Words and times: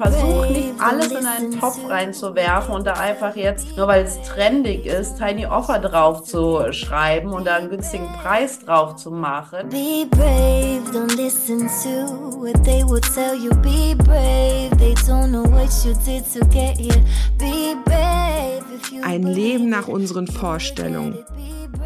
Versuch 0.00 0.46
nicht 0.50 0.74
alles 0.78 1.10
in 1.10 1.26
einen 1.26 1.60
Topf 1.60 1.78
reinzuwerfen 1.88 2.74
und 2.74 2.86
da 2.86 2.94
einfach 2.94 3.36
jetzt, 3.36 3.76
nur 3.76 3.88
weil 3.88 4.04
es 4.04 4.20
trendig 4.22 4.86
ist, 4.86 5.18
Tiny 5.18 5.46
Offer 5.46 5.78
drauf 5.78 6.24
zu 6.24 6.72
schreiben 6.72 7.32
und 7.32 7.46
da 7.46 7.56
einen 7.56 7.70
günstigen 7.70 8.08
Preis 8.22 8.58
drauf 8.60 8.96
zu 8.96 9.10
machen. 9.10 9.68
Be 9.68 10.06
brave, 10.10 10.82
don't 10.92 11.16
listen 11.16 11.68
to 11.82 12.40
what 12.40 12.62
they 12.64 12.82
will 12.84 13.00
tell 13.00 13.34
you. 13.34 13.50
Be 13.62 13.94
brave, 13.96 14.70
they 14.78 14.94
don't 15.06 15.28
know 15.28 15.44
what 15.44 15.70
you 15.84 15.94
did 16.04 16.24
to 16.32 16.40
get 16.48 16.76
here. 16.78 17.02
Be 17.38 17.76
brave. 17.84 18.64
Ein 19.02 19.22
Leben 19.22 19.68
nach 19.68 19.88
unseren 19.88 20.26
Vorstellungen. 20.26 21.18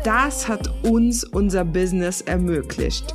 Das 0.04 0.48
hat 0.48 0.70
uns 0.82 1.24
unser 1.24 1.64
Business 1.64 2.20
ermöglicht. 2.22 3.14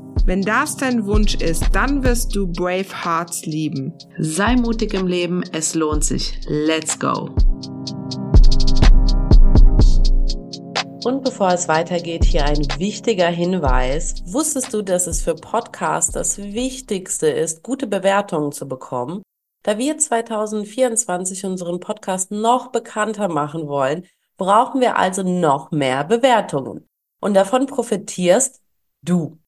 Wenn 0.23 0.43
das 0.43 0.77
dein 0.77 1.07
Wunsch 1.07 1.33
ist, 1.35 1.65
dann 1.73 2.03
wirst 2.03 2.35
du 2.35 2.45
Brave 2.45 3.03
Hearts 3.03 3.43
lieben. 3.47 3.97
Sei 4.19 4.55
mutig 4.55 4.93
im 4.93 5.07
Leben, 5.07 5.41
es 5.51 5.73
lohnt 5.73 6.03
sich. 6.03 6.39
Let's 6.47 6.99
go! 6.99 7.29
Und 11.03 11.23
bevor 11.23 11.51
es 11.51 11.67
weitergeht, 11.67 12.23
hier 12.23 12.45
ein 12.45 12.59
wichtiger 12.77 13.29
Hinweis. 13.29 14.21
Wusstest 14.25 14.71
du, 14.71 14.83
dass 14.83 15.07
es 15.07 15.23
für 15.23 15.33
Podcasts 15.33 16.11
das 16.11 16.37
Wichtigste 16.37 17.27
ist, 17.27 17.63
gute 17.63 17.87
Bewertungen 17.87 18.51
zu 18.51 18.67
bekommen? 18.67 19.23
Da 19.63 19.79
wir 19.79 19.97
2024 19.97 21.45
unseren 21.45 21.79
Podcast 21.79 22.29
noch 22.29 22.71
bekannter 22.71 23.27
machen 23.27 23.67
wollen, 23.67 24.05
brauchen 24.37 24.81
wir 24.81 24.97
also 24.97 25.23
noch 25.23 25.71
mehr 25.71 26.03
Bewertungen. 26.03 26.87
Und 27.19 27.33
davon 27.33 27.65
profitierst 27.65 28.61
du. 29.01 29.39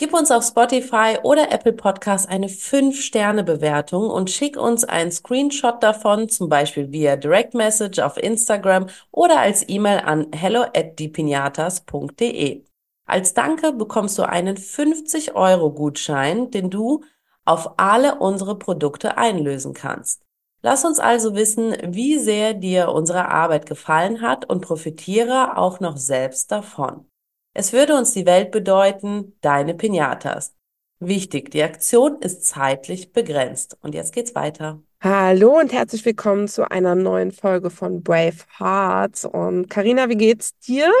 Gib 0.00 0.14
uns 0.14 0.30
auf 0.30 0.44
Spotify 0.44 1.18
oder 1.22 1.52
Apple 1.52 1.74
Podcast 1.74 2.26
eine 2.26 2.46
5-Sterne-Bewertung 2.46 4.08
und 4.08 4.30
schick 4.30 4.56
uns 4.56 4.82
einen 4.82 5.12
Screenshot 5.12 5.82
davon, 5.82 6.30
zum 6.30 6.48
Beispiel 6.48 6.90
via 6.90 7.16
Direct 7.16 7.52
Message 7.52 7.98
auf 7.98 8.16
Instagram 8.16 8.86
oder 9.10 9.40
als 9.40 9.68
E-Mail 9.68 9.98
an 9.98 10.28
hello 10.34 10.62
at 10.62 10.98
dipinatas.de. 10.98 12.64
Als 13.04 13.34
Danke 13.34 13.74
bekommst 13.74 14.16
du 14.16 14.22
einen 14.22 14.56
50 14.56 15.34
Euro 15.34 15.70
Gutschein, 15.70 16.50
den 16.50 16.70
du 16.70 17.04
auf 17.44 17.74
alle 17.76 18.20
unsere 18.20 18.58
Produkte 18.58 19.18
einlösen 19.18 19.74
kannst. 19.74 20.22
Lass 20.62 20.86
uns 20.86 20.98
also 20.98 21.34
wissen, 21.34 21.76
wie 21.84 22.18
sehr 22.18 22.54
dir 22.54 22.88
unsere 22.88 23.28
Arbeit 23.28 23.66
gefallen 23.66 24.22
hat 24.22 24.48
und 24.48 24.62
profitiere 24.62 25.58
auch 25.58 25.78
noch 25.78 25.98
selbst 25.98 26.50
davon. 26.50 27.04
Es 27.52 27.72
würde 27.72 27.96
uns 27.96 28.12
die 28.12 28.26
Welt 28.26 28.52
bedeuten, 28.52 29.36
deine 29.40 29.74
Pinatas. 29.74 30.54
Wichtig, 31.00 31.50
die 31.50 31.64
Aktion 31.64 32.20
ist 32.20 32.44
zeitlich 32.44 33.12
begrenzt. 33.12 33.76
Und 33.82 33.92
jetzt 33.92 34.14
geht's 34.14 34.36
weiter. 34.36 34.80
Hallo 35.02 35.58
und 35.58 35.72
herzlich 35.72 36.04
willkommen 36.04 36.46
zu 36.46 36.70
einer 36.70 36.94
neuen 36.94 37.32
Folge 37.32 37.70
von 37.70 38.04
Brave 38.04 38.36
Hearts. 38.58 39.24
Und 39.24 39.68
Karina, 39.68 40.08
wie 40.08 40.16
geht's 40.16 40.56
dir? 40.58 40.92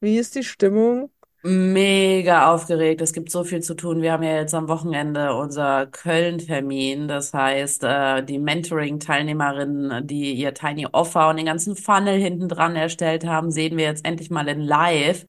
Wie 0.00 0.16
ist 0.16 0.34
die 0.34 0.44
Stimmung? 0.44 1.10
Mega 1.42 2.50
aufgeregt. 2.54 3.02
Es 3.02 3.12
gibt 3.12 3.30
so 3.30 3.44
viel 3.44 3.60
zu 3.60 3.74
tun. 3.74 4.00
Wir 4.00 4.12
haben 4.12 4.22
ja 4.22 4.36
jetzt 4.36 4.54
am 4.54 4.68
Wochenende 4.68 5.34
unser 5.34 5.86
Köln-Termin. 5.88 7.06
Das 7.06 7.34
heißt, 7.34 7.84
äh, 7.84 8.22
die 8.22 8.38
Mentoring-Teilnehmerinnen, 8.38 10.06
die 10.06 10.32
ihr 10.32 10.54
Tiny 10.54 10.86
Offer 10.90 11.28
und 11.28 11.36
den 11.36 11.46
ganzen 11.46 11.76
Funnel 11.76 12.14
hinten 12.14 12.48
dran 12.48 12.76
erstellt 12.76 13.26
haben, 13.26 13.50
sehen 13.50 13.76
wir 13.76 13.84
jetzt 13.84 14.06
endlich 14.06 14.30
mal 14.30 14.48
in 14.48 14.60
live. 14.60 15.26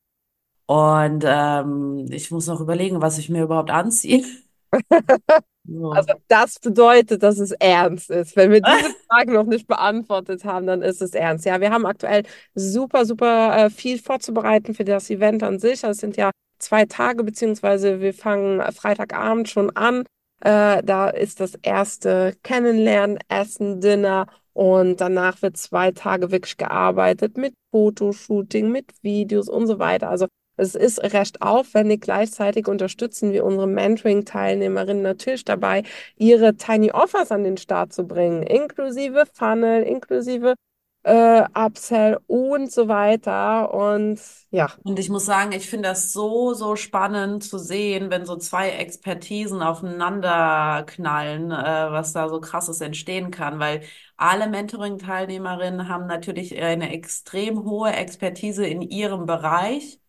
Und 0.66 1.24
ähm, 1.28 2.08
ich 2.10 2.32
muss 2.32 2.48
noch 2.48 2.62
überlegen, 2.62 3.02
was 3.02 3.18
ich 3.18 3.30
mir 3.30 3.44
überhaupt 3.44 3.72
anziehe. 3.72 4.24
So. 5.66 5.92
Also 5.92 6.14
das 6.28 6.60
bedeutet, 6.60 7.24
dass 7.24 7.40
es 7.40 7.52
ernst 7.52 8.10
ist. 8.10 8.36
Wenn 8.36 8.52
wir 8.52 8.62
diese 8.62 8.94
Fragen 9.10 9.34
noch 9.34 9.46
nicht 9.46 9.68
beantwortet 9.68 10.44
haben, 10.44 10.68
dann 10.68 10.82
ist 10.82 11.02
es 11.02 11.14
ernst. 11.14 11.46
Ja, 11.46 11.62
wir 11.62 11.72
haben 11.72 11.86
aktuell 11.86 12.24
super, 12.54 13.06
super 13.06 13.58
äh, 13.58 13.70
viel 13.70 13.98
vorzubereiten 13.98 14.74
für 14.74 14.84
das 14.84 15.10
Event 15.10 15.42
an 15.42 15.60
sich. 15.60 15.84
Es 15.84 15.98
sind 16.00 16.18
ja 16.18 16.32
zwei 16.60 16.86
Tage, 16.86 17.24
beziehungsweise 17.24 18.02
wir 18.02 18.14
fangen 18.14 18.62
Freitagabend 18.74 19.48
schon 19.50 19.70
an. 19.76 20.04
Äh, 20.42 20.84
da 20.84 21.10
ist 21.10 21.40
das 21.40 21.54
erste 21.62 22.36
Kennenlernen, 22.44 23.18
Essen, 23.30 23.80
Dinner 23.80 24.28
und 24.52 25.00
danach 25.00 25.42
wird 25.42 25.56
zwei 25.58 25.92
Tage 25.92 26.32
wirklich 26.32 26.58
gearbeitet 26.58 27.38
mit 27.38 27.54
Fotoshooting, 27.72 28.70
mit 28.70 28.92
Videos 29.02 29.48
und 29.48 29.68
so 29.68 29.80
weiter. 29.80 30.10
Also 30.10 30.28
es 30.64 30.76
ist 30.76 31.00
recht 31.14 31.42
aufwendig. 31.42 32.02
Gleichzeitig 32.02 32.68
unterstützen 32.68 33.32
wir 33.32 33.46
unsere 33.46 33.68
Mentoring-Teilnehmerinnen 33.68 35.04
natürlich 35.04 35.46
dabei, 35.46 35.84
ihre 36.16 36.56
Tiny 36.56 36.92
Offers 36.92 37.32
an 37.32 37.44
den 37.44 37.58
Start 37.58 37.94
zu 37.94 38.06
bringen, 38.08 38.44
inklusive 38.44 39.26
Funnel, 39.34 39.84
inklusive 39.84 40.56
äh, 41.04 41.44
Upsell 41.54 42.20
und 42.28 42.72
so 42.72 42.88
weiter. 42.88 43.74
Und 43.74 44.20
ja. 44.52 44.72
Und 44.84 45.00
ich 45.00 45.10
muss 45.10 45.26
sagen, 45.26 45.52
ich 45.52 45.70
finde 45.70 45.90
das 45.90 46.14
so, 46.14 46.54
so 46.54 46.76
spannend 46.76 47.44
zu 47.44 47.58
sehen, 47.58 48.10
wenn 48.10 48.26
so 48.26 48.38
zwei 48.38 48.70
Expertisen 48.72 49.62
aufeinander 49.62 50.84
knallen, 50.88 51.52
äh, 51.52 51.92
was 51.92 52.14
da 52.14 52.30
so 52.30 52.40
krasses 52.40 52.82
entstehen 52.82 53.32
kann, 53.32 53.60
weil 53.60 53.84
alle 54.18 54.48
Mentoring-Teilnehmerinnen 54.48 55.90
haben 55.90 56.08
natürlich 56.08 56.58
eine 56.60 56.94
extrem 56.94 57.64
hohe 57.66 57.92
Expertise 57.92 58.66
in 58.66 58.82
ihrem 58.82 59.26
Bereich. 59.26 60.00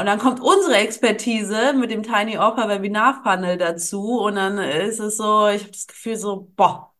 Und 0.00 0.06
dann 0.06 0.18
kommt 0.18 0.40
unsere 0.40 0.76
Expertise 0.76 1.74
mit 1.74 1.90
dem 1.90 2.02
Tiny 2.02 2.38
Offer 2.38 2.70
Webinar 2.70 3.22
Funnel 3.22 3.58
dazu 3.58 4.20
und 4.20 4.36
dann 4.36 4.56
ist 4.56 4.98
es 4.98 5.18
so, 5.18 5.46
ich 5.48 5.60
habe 5.60 5.72
das 5.72 5.86
Gefühl 5.86 6.16
so, 6.16 6.50
boah, 6.56 6.94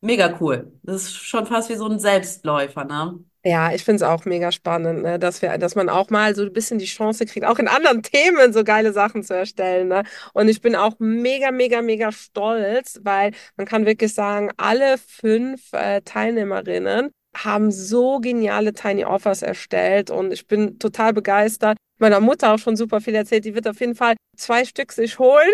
mega 0.00 0.34
cool. 0.40 0.72
Das 0.82 1.02
ist 1.02 1.16
schon 1.16 1.44
fast 1.44 1.68
wie 1.68 1.74
so 1.74 1.86
ein 1.86 1.98
Selbstläufer, 1.98 2.84
ne? 2.84 3.22
Ja, 3.44 3.74
ich 3.74 3.84
finde 3.84 3.96
es 3.96 4.02
auch 4.02 4.24
mega 4.24 4.52
spannend, 4.52 5.02
ne? 5.02 5.18
dass 5.18 5.42
wir, 5.42 5.58
dass 5.58 5.74
man 5.74 5.90
auch 5.90 6.08
mal 6.08 6.34
so 6.34 6.44
ein 6.44 6.52
bisschen 6.54 6.78
die 6.78 6.86
Chance 6.86 7.26
kriegt, 7.26 7.44
auch 7.44 7.58
in 7.58 7.68
anderen 7.68 8.02
Themen 8.02 8.54
so 8.54 8.64
geile 8.64 8.94
Sachen 8.94 9.22
zu 9.22 9.36
erstellen. 9.36 9.88
Ne? 9.88 10.04
Und 10.32 10.48
ich 10.48 10.62
bin 10.62 10.76
auch 10.76 10.94
mega, 10.98 11.50
mega, 11.50 11.82
mega 11.82 12.10
stolz, 12.10 13.00
weil 13.02 13.32
man 13.58 13.66
kann 13.66 13.84
wirklich 13.84 14.14
sagen, 14.14 14.50
alle 14.56 14.96
fünf 14.96 15.74
äh, 15.74 16.00
Teilnehmerinnen 16.00 17.10
haben 17.34 17.70
so 17.70 18.20
geniale 18.20 18.72
Tiny 18.72 19.04
Offers 19.04 19.42
erstellt 19.42 20.10
und 20.10 20.32
ich 20.32 20.46
bin 20.46 20.78
total 20.78 21.12
begeistert. 21.12 21.76
Meiner 21.98 22.20
Mutter 22.20 22.54
auch 22.54 22.58
schon 22.58 22.76
super 22.76 23.00
viel 23.00 23.14
erzählt. 23.14 23.44
Die 23.44 23.54
wird 23.54 23.68
auf 23.68 23.80
jeden 23.80 23.94
Fall 23.94 24.14
zwei 24.36 24.64
Stück 24.64 24.92
sich 24.92 25.18
holen. 25.18 25.52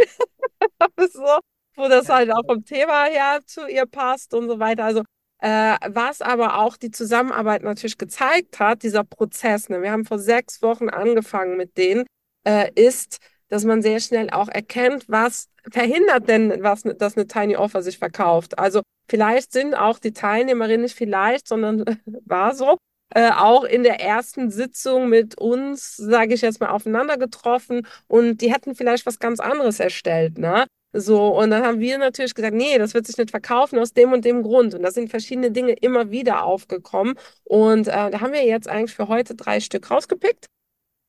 so, 1.12 1.38
wo 1.76 1.88
das 1.88 2.08
halt 2.08 2.30
auch 2.32 2.44
vom 2.46 2.64
Thema 2.64 3.04
her 3.04 3.40
zu 3.46 3.66
ihr 3.66 3.86
passt 3.86 4.34
und 4.34 4.48
so 4.48 4.58
weiter. 4.58 4.84
Also 4.84 5.02
äh, 5.38 5.76
was 5.88 6.20
aber 6.20 6.58
auch 6.58 6.76
die 6.76 6.90
Zusammenarbeit 6.90 7.62
natürlich 7.62 7.96
gezeigt 7.98 8.60
hat, 8.60 8.82
dieser 8.82 9.04
Prozess, 9.04 9.69
ne, 9.70 9.80
wir 9.80 9.90
haben 9.90 10.04
vor 10.04 10.19
sechs 10.19 10.60
Wochen 10.60 10.90
angefangen 10.90 11.56
mit 11.56 11.78
denen, 11.78 12.04
äh, 12.44 12.70
ist, 12.74 13.19
dass 13.48 13.64
man 13.64 13.82
sehr 13.82 14.00
schnell 14.00 14.30
auch 14.30 14.48
erkennt, 14.48 15.04
was 15.08 15.48
verhindert 15.70 16.28
denn, 16.28 16.62
was, 16.62 16.82
dass 16.82 17.16
eine 17.16 17.26
Tiny 17.26 17.56
Offer 17.56 17.82
sich 17.82 17.98
verkauft. 17.98 18.58
Also 18.58 18.82
vielleicht 19.10 19.53
sind 19.53 19.75
auch 19.75 19.98
die 19.98 20.12
Teilnehmerinnen 20.12 20.82
nicht 20.82 20.96
vielleicht, 20.96 21.49
sondern 21.49 21.84
war 22.25 22.55
so, 22.55 22.79
äh, 23.14 23.31
auch 23.32 23.64
in 23.64 23.82
der 23.82 24.00
ersten 24.00 24.50
Sitzung 24.50 25.08
mit 25.08 25.37
uns, 25.37 25.96
sage 25.96 26.34
ich 26.34 26.43
jetzt 26.43 26.61
mal, 26.61 26.70
aufeinander 26.70 27.19
getroffen 27.19 27.87
und 28.06 28.40
die 28.40 28.52
hätten 28.52 28.75
vielleicht 28.75 29.05
was 29.05 29.19
ganz 29.19 29.40
anderes 29.40 29.81
erstellt, 29.81 30.38
ne? 30.38 30.67
So, 30.93 31.29
und 31.38 31.50
dann 31.50 31.64
haben 31.64 31.79
wir 31.79 31.99
natürlich 31.99 32.34
gesagt, 32.34 32.55
nee, 32.55 32.76
das 32.79 32.94
wird 32.94 33.06
sich 33.06 33.17
nicht 33.17 33.31
verkaufen 33.31 33.79
aus 33.79 33.93
dem 33.93 34.12
und 34.12 34.25
dem 34.25 34.43
Grund. 34.43 34.75
Und 34.75 34.82
da 34.82 34.90
sind 34.90 35.08
verschiedene 35.08 35.52
Dinge 35.52 35.73
immer 35.75 36.11
wieder 36.11 36.43
aufgekommen. 36.44 37.14
Und 37.44 37.87
äh, 37.87 38.11
da 38.11 38.20
haben 38.20 38.32
wir 38.32 38.44
jetzt 38.44 38.69
eigentlich 38.69 38.94
für 38.96 39.06
heute 39.06 39.37
drei 39.37 39.61
Stück 39.61 39.88
rausgepickt. 39.88 40.46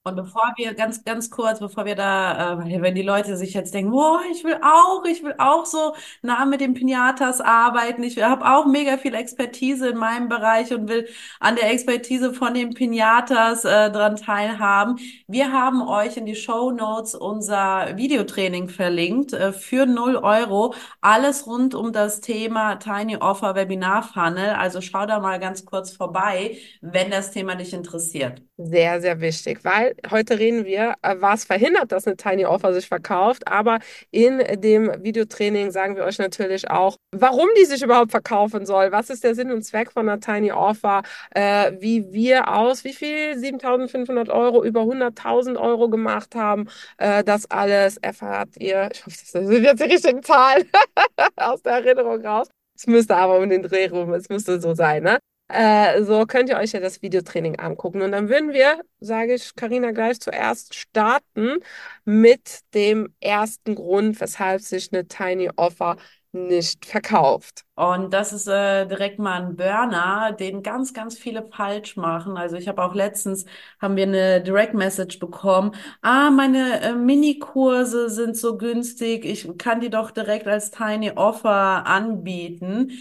Und 0.03 0.15
bevor 0.15 0.53
wir 0.57 0.73
ganz, 0.73 1.03
ganz 1.03 1.29
kurz, 1.29 1.59
bevor 1.59 1.85
wir 1.85 1.93
da, 1.93 2.59
äh, 2.59 2.81
wenn 2.81 2.95
die 2.95 3.03
Leute 3.03 3.37
sich 3.37 3.53
jetzt 3.53 3.71
denken, 3.75 3.91
boah, 3.91 4.19
ich 4.31 4.43
will 4.43 4.57
auch, 4.63 5.05
ich 5.05 5.21
will 5.23 5.35
auch 5.37 5.67
so 5.67 5.93
nah 6.23 6.43
mit 6.45 6.59
den 6.59 6.73
Pinatas 6.73 7.39
arbeiten, 7.39 8.01
ich 8.01 8.19
habe 8.19 8.43
auch 8.49 8.65
mega 8.65 8.97
viel 8.97 9.13
Expertise 9.13 9.89
in 9.89 9.97
meinem 9.97 10.27
Bereich 10.27 10.73
und 10.73 10.89
will 10.89 11.07
an 11.39 11.55
der 11.55 11.71
Expertise 11.71 12.33
von 12.33 12.55
den 12.55 12.73
Pinatas 12.73 13.63
äh, 13.63 13.91
dran 13.91 14.15
teilhaben. 14.15 14.97
Wir 15.27 15.51
haben 15.51 15.87
euch 15.87 16.17
in 16.17 16.25
die 16.25 16.35
Show 16.35 16.71
Notes 16.71 17.13
unser 17.13 17.95
Videotraining 17.95 18.69
verlinkt 18.69 19.33
äh, 19.33 19.53
für 19.53 19.85
0 19.85 20.15
Euro. 20.15 20.73
Alles 21.01 21.45
rund 21.45 21.75
um 21.75 21.93
das 21.93 22.21
Thema 22.21 22.77
Tiny 22.77 23.17
Offer 23.17 23.53
Webinar 23.53 24.01
Funnel. 24.01 24.49
Also 24.55 24.81
schau 24.81 25.05
da 25.05 25.19
mal 25.19 25.39
ganz 25.39 25.63
kurz 25.63 25.91
vorbei, 25.95 26.57
wenn 26.81 27.11
das 27.11 27.29
Thema 27.29 27.53
dich 27.53 27.71
interessiert. 27.73 28.41
Sehr, 28.63 29.01
sehr 29.01 29.21
wichtig, 29.21 29.59
weil 29.63 29.95
heute 30.11 30.37
reden 30.37 30.65
wir, 30.65 30.95
äh, 31.01 31.15
was 31.17 31.45
verhindert, 31.45 31.91
dass 31.91 32.05
eine 32.05 32.15
Tiny 32.15 32.45
Offer 32.45 32.73
sich 32.73 32.87
verkauft. 32.87 33.47
Aber 33.47 33.79
in 34.11 34.39
dem 34.61 34.91
Videotraining 35.03 35.71
sagen 35.71 35.95
wir 35.95 36.03
euch 36.03 36.19
natürlich 36.19 36.69
auch, 36.69 36.97
warum 37.11 37.47
die 37.57 37.65
sich 37.65 37.81
überhaupt 37.81 38.11
verkaufen 38.11 38.65
soll. 38.65 38.91
Was 38.91 39.09
ist 39.09 39.23
der 39.23 39.33
Sinn 39.35 39.51
und 39.51 39.63
Zweck 39.63 39.91
von 39.91 40.07
einer 40.07 40.19
Tiny 40.19 40.51
Offer? 40.51 41.01
Äh, 41.33 41.71
wie 41.79 42.11
wir 42.11 42.53
aus, 42.53 42.83
wie 42.83 42.93
viel? 42.93 43.37
7500 43.37 44.29
Euro, 44.29 44.63
über 44.63 44.81
100.000 44.81 45.57
Euro 45.57 45.89
gemacht 45.89 46.35
haben. 46.35 46.67
Äh, 46.97 47.23
das 47.23 47.49
alles 47.49 47.97
erfahrt 47.97 48.49
ihr. 48.57 48.89
Ich 48.93 49.05
hoffe, 49.05 49.17
das 49.21 49.47
sind 49.47 49.63
jetzt 49.63 49.79
die 49.81 49.91
richtigen 49.91 50.21
Zahlen 50.23 50.69
aus 51.35 51.63
der 51.63 51.73
Erinnerung 51.73 52.23
raus. 52.23 52.47
Es 52.75 52.85
müsste 52.85 53.15
aber 53.15 53.39
um 53.39 53.49
den 53.49 53.63
Dreh 53.63 53.87
rum, 53.87 54.13
es 54.13 54.29
müsste 54.29 54.59
so 54.59 54.73
sein, 54.73 55.03
ne? 55.03 55.19
Äh, 55.53 56.03
so 56.03 56.25
könnt 56.25 56.49
ihr 56.49 56.57
euch 56.57 56.71
ja 56.71 56.79
das 56.79 57.01
Videotraining 57.01 57.59
angucken. 57.59 58.01
Und 58.01 58.11
dann 58.11 58.29
würden 58.29 58.53
wir, 58.53 58.81
sage 58.99 59.35
ich 59.35 59.55
Karina 59.55 59.91
gleich 59.91 60.19
zuerst, 60.19 60.75
starten 60.75 61.57
mit 62.05 62.61
dem 62.73 63.13
ersten 63.19 63.75
Grund, 63.75 64.19
weshalb 64.21 64.61
sich 64.61 64.91
eine 64.93 65.07
Tiny 65.07 65.49
Offer 65.55 65.97
nicht 66.33 66.85
verkauft. 66.85 67.63
Und 67.75 68.13
das 68.13 68.31
ist 68.31 68.47
äh, 68.47 68.85
direkt 68.85 69.19
mal 69.19 69.41
ein 69.41 69.55
Burner, 69.55 70.31
den 70.33 70.61
ganz, 70.61 70.93
ganz 70.93 71.17
viele 71.17 71.43
falsch 71.51 71.97
machen. 71.97 72.37
Also 72.37 72.55
ich 72.55 72.67
habe 72.67 72.83
auch 72.83 72.93
letztens, 72.93 73.45
haben 73.81 73.95
wir 73.95 74.03
eine 74.03 74.41
Direct 74.41 74.73
Message 74.73 75.19
bekommen, 75.19 75.71
ah, 76.01 76.29
meine 76.29 76.79
äh, 76.81 76.93
Minikurse 76.93 78.09
sind 78.09 78.37
so 78.37 78.57
günstig, 78.57 79.25
ich 79.25 79.47
kann 79.57 79.81
die 79.81 79.89
doch 79.89 80.11
direkt 80.11 80.47
als 80.47 80.71
Tiny 80.71 81.11
Offer 81.11 81.85
anbieten. 81.87 82.91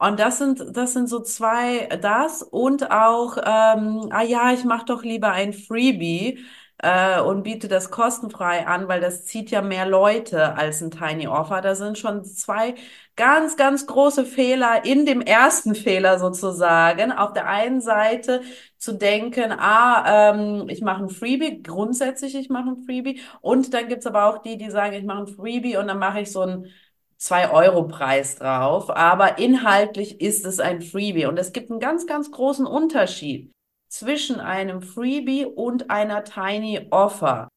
Und 0.00 0.18
das 0.18 0.38
sind, 0.38 0.64
das 0.76 0.94
sind 0.94 1.08
so 1.08 1.20
zwei, 1.20 1.86
das 2.00 2.42
und 2.42 2.90
auch, 2.90 3.36
ähm, 3.36 4.08
ah 4.10 4.22
ja, 4.22 4.52
ich 4.52 4.64
mache 4.64 4.86
doch 4.86 5.02
lieber 5.04 5.30
ein 5.32 5.52
Freebie 5.52 6.38
äh, 6.78 7.20
und 7.20 7.42
biete 7.42 7.68
das 7.68 7.90
kostenfrei 7.90 8.66
an, 8.66 8.88
weil 8.88 9.00
das 9.02 9.26
zieht 9.26 9.50
ja 9.50 9.60
mehr 9.60 9.86
Leute 9.86 10.54
als 10.56 10.80
ein 10.80 10.90
Tiny 10.90 11.28
Offer. 11.28 11.60
Da 11.60 11.74
sind 11.74 11.98
schon 11.98 12.24
zwei 12.24 12.74
ganz, 13.16 13.58
ganz 13.58 13.86
große 13.86 14.24
Fehler 14.24 14.86
in 14.86 15.04
dem 15.04 15.20
ersten 15.20 15.74
Fehler 15.74 16.18
sozusagen. 16.18 17.12
Auf 17.12 17.34
der 17.34 17.46
einen 17.46 17.82
Seite 17.82 18.40
zu 18.78 18.92
denken, 18.94 19.52
ah, 19.52 20.32
ähm, 20.32 20.68
ich 20.70 20.80
mache 20.80 21.04
ein 21.04 21.10
Freebie, 21.10 21.62
grundsätzlich 21.62 22.34
ich 22.34 22.48
mache 22.48 22.70
ein 22.70 22.84
Freebie. 22.86 23.20
Und 23.42 23.74
dann 23.74 23.88
gibt's 23.88 24.06
aber 24.06 24.26
auch 24.26 24.38
die, 24.38 24.56
die 24.56 24.70
sagen, 24.70 24.94
ich 24.94 25.04
mache 25.04 25.20
ein 25.24 25.26
Freebie 25.26 25.76
und 25.76 25.88
dann 25.88 25.98
mache 25.98 26.20
ich 26.22 26.32
so 26.32 26.40
ein 26.42 26.66
2-Euro-Preis 27.20 28.36
drauf, 28.36 28.90
aber 28.90 29.38
inhaltlich 29.38 30.20
ist 30.20 30.46
es 30.46 30.58
ein 30.58 30.80
Freebie. 30.80 31.26
Und 31.26 31.38
es 31.38 31.52
gibt 31.52 31.70
einen 31.70 31.80
ganz, 31.80 32.06
ganz 32.06 32.30
großen 32.30 32.66
Unterschied 32.66 33.52
zwischen 33.90 34.40
einem 34.40 34.82
Freebie 34.82 35.44
und 35.44 35.90
einer 35.90 36.24
Tiny 36.24 36.88
Offer. 36.90 37.48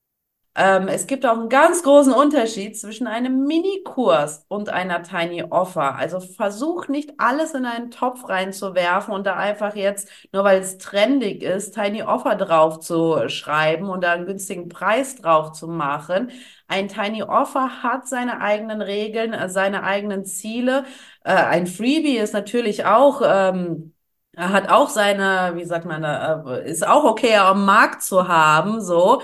Ähm, 0.55 0.87
es 0.87 1.07
gibt 1.07 1.25
auch 1.25 1.37
einen 1.39 1.49
ganz 1.49 1.81
großen 1.81 2.13
Unterschied 2.13 2.77
zwischen 2.79 3.07
einem 3.07 3.45
Minikurs 3.45 4.45
und 4.49 4.69
einer 4.69 5.01
Tiny 5.01 5.41
Offer. 5.43 5.95
Also 5.95 6.19
versuch 6.19 6.87
nicht 6.87 7.13
alles 7.17 7.55
in 7.55 7.65
einen 7.65 7.89
Topf 7.89 8.29
reinzuwerfen 8.29 9.15
und 9.15 9.25
da 9.25 9.35
einfach 9.35 9.75
jetzt, 9.75 10.07
nur 10.31 10.43
weil 10.43 10.59
es 10.61 10.77
trendig 10.77 11.41
ist, 11.41 11.73
Tiny 11.73 12.03
Offer 12.03 12.35
drauf 12.35 12.79
zu 12.79 13.27
schreiben 13.29 13.89
und 13.89 14.03
da 14.03 14.11
einen 14.13 14.27
günstigen 14.27 14.69
Preis 14.69 15.15
drauf 15.15 15.53
zu 15.53 15.67
machen. 15.67 16.29
Ein 16.67 16.87
Tiny 16.87 17.23
Offer 17.23 17.81
hat 17.81 18.07
seine 18.07 18.39
eigenen 18.41 18.81
Regeln, 18.81 19.33
äh, 19.33 19.49
seine 19.49 19.81
eigenen 19.83 20.23
Ziele. 20.23 20.85
Äh, 21.23 21.33
ein 21.33 21.65
Freebie 21.67 22.17
ist 22.17 22.33
natürlich 22.33 22.85
auch, 22.85 23.21
ähm, 23.25 23.93
hat 24.37 24.69
auch 24.69 24.89
seine, 24.89 25.53
wie 25.55 25.65
sagt 25.65 25.85
man, 25.85 26.03
äh, 26.03 26.69
ist 26.69 26.85
auch 26.87 27.03
okay 27.03 27.35
am 27.37 27.65
Markt 27.65 28.01
zu 28.03 28.27
haben, 28.27 28.81
so 28.81 29.21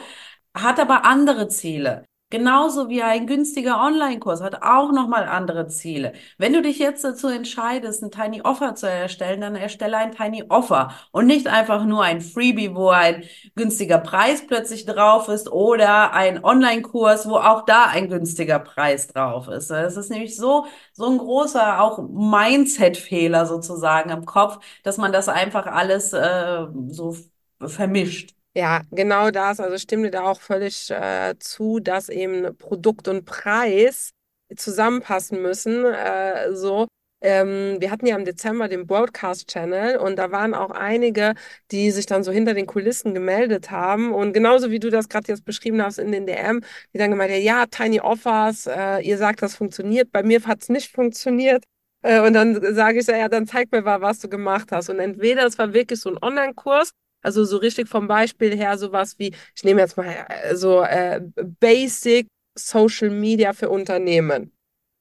hat 0.55 0.79
aber 0.79 1.05
andere 1.05 1.47
Ziele. 1.47 2.05
Genauso 2.31 2.89
wie 2.89 3.01
ein 3.01 3.25
günstiger 3.25 3.81
Online-Kurs 3.83 4.41
hat 4.41 4.61
auch 4.61 4.91
nochmal 4.91 5.23
andere 5.27 5.67
Ziele. 5.67 6.13
Wenn 6.37 6.53
du 6.53 6.61
dich 6.61 6.77
jetzt 6.77 7.03
dazu 7.03 7.27
entscheidest, 7.27 8.03
ein 8.03 8.11
Tiny 8.11 8.41
Offer 8.43 8.75
zu 8.75 8.87
erstellen, 8.87 9.41
dann 9.41 9.55
erstelle 9.55 9.97
ein 9.97 10.11
Tiny 10.11 10.43
Offer 10.47 10.91
und 11.11 11.25
nicht 11.25 11.47
einfach 11.47 11.85
nur 11.85 12.03
ein 12.03 12.21
Freebie, 12.21 12.75
wo 12.75 12.89
ein 12.89 13.23
günstiger 13.55 13.97
Preis 13.97 14.45
plötzlich 14.45 14.85
drauf 14.85 15.27
ist 15.27 15.51
oder 15.51 16.13
ein 16.13 16.43
Online-Kurs, 16.43 17.27
wo 17.27 17.37
auch 17.37 17.65
da 17.65 17.85
ein 17.85 18.09
günstiger 18.09 18.59
Preis 18.59 19.07
drauf 19.07 19.47
ist. 19.47 19.71
Es 19.71 19.97
ist 19.97 20.11
nämlich 20.11 20.35
so, 20.35 20.67
so 20.93 21.09
ein 21.09 21.17
großer 21.17 21.81
auch 21.81 21.97
Mindset-Fehler 21.97 23.47
sozusagen 23.47 24.11
im 24.11 24.25
Kopf, 24.25 24.59
dass 24.83 24.97
man 24.97 25.11
das 25.11 25.29
einfach 25.29 25.65
alles 25.65 26.13
äh, 26.13 26.67
so 26.89 27.15
vermischt. 27.59 28.35
Ja, 28.55 28.81
genau 28.91 29.31
das. 29.31 29.59
Also 29.59 29.77
stimme 29.77 30.05
dir 30.05 30.11
da 30.11 30.23
auch 30.23 30.41
völlig 30.41 30.89
äh, 30.89 31.35
zu, 31.39 31.79
dass 31.79 32.09
eben 32.09 32.55
Produkt 32.57 33.07
und 33.07 33.25
Preis 33.25 34.11
zusammenpassen 34.55 35.41
müssen. 35.41 35.85
Äh, 35.85 36.53
so. 36.55 36.87
Ähm, 37.21 37.77
wir 37.79 37.91
hatten 37.91 38.05
ja 38.07 38.15
im 38.15 38.23
Dezember 38.23 38.69
den 38.69 38.87
Broadcast 38.87 39.49
Channel 39.49 39.97
und 39.97 40.15
da 40.15 40.31
waren 40.31 40.53
auch 40.53 40.71
einige, 40.71 41.33
die 41.69 41.91
sich 41.91 42.05
dann 42.05 42.23
so 42.23 42.31
hinter 42.31 42.53
den 42.53 42.65
Kulissen 42.65 43.13
gemeldet 43.13 43.71
haben. 43.71 44.13
Und 44.13 44.33
genauso 44.33 44.71
wie 44.71 44.79
du 44.79 44.89
das 44.89 45.09
gerade 45.09 45.27
jetzt 45.27 45.43
beschrieben 45.43 45.81
hast 45.83 45.99
in 45.99 46.11
den 46.13 46.25
DM, 46.25 46.61
die 46.93 46.97
dann 46.97 47.11
gemeint 47.11 47.31
haben, 47.31 47.41
ja, 47.41 47.65
Tiny 47.65 47.99
Offers, 47.99 48.67
äh, 48.67 48.99
ihr 49.01 49.17
sagt, 49.17 49.41
das 49.41 49.55
funktioniert. 49.55 50.11
Bei 50.11 50.23
mir 50.23 50.41
hat 50.45 50.61
es 50.61 50.69
nicht 50.69 50.91
funktioniert. 50.93 51.63
Äh, 52.01 52.21
und 52.21 52.33
dann 52.33 52.73
sage 52.73 52.99
ich 52.99 53.07
ja, 53.07 53.27
dann 53.27 53.45
zeig 53.47 53.71
mir 53.71 53.81
mal, 53.81 54.01
was 54.01 54.19
du 54.19 54.29
gemacht 54.29 54.71
hast. 54.71 54.89
Und 54.89 54.99
entweder 54.99 55.45
es 55.45 55.57
war 55.57 55.73
wirklich 55.73 55.99
so 55.99 56.09
ein 56.09 56.17
Online-Kurs, 56.21 56.91
also 57.21 57.43
so 57.45 57.57
richtig 57.57 57.87
vom 57.89 58.07
Beispiel 58.07 58.55
her 58.55 58.77
sowas 58.77 59.17
wie, 59.19 59.33
ich 59.55 59.63
nehme 59.63 59.81
jetzt 59.81 59.97
mal 59.97 60.07
äh, 60.29 60.55
so 60.55 60.81
äh, 60.83 61.21
Basic 61.59 62.27
Social 62.57 63.09
Media 63.09 63.53
für 63.53 63.69
Unternehmen. 63.69 64.51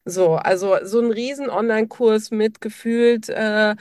So, 0.04 0.36
also 0.36 0.76
so 0.84 1.00
ein 1.00 1.10
riesen 1.12 1.50
Online-Kurs 1.50 2.30
mit 2.30 2.60
gefühlt 2.60 3.28
äh, 3.28 3.74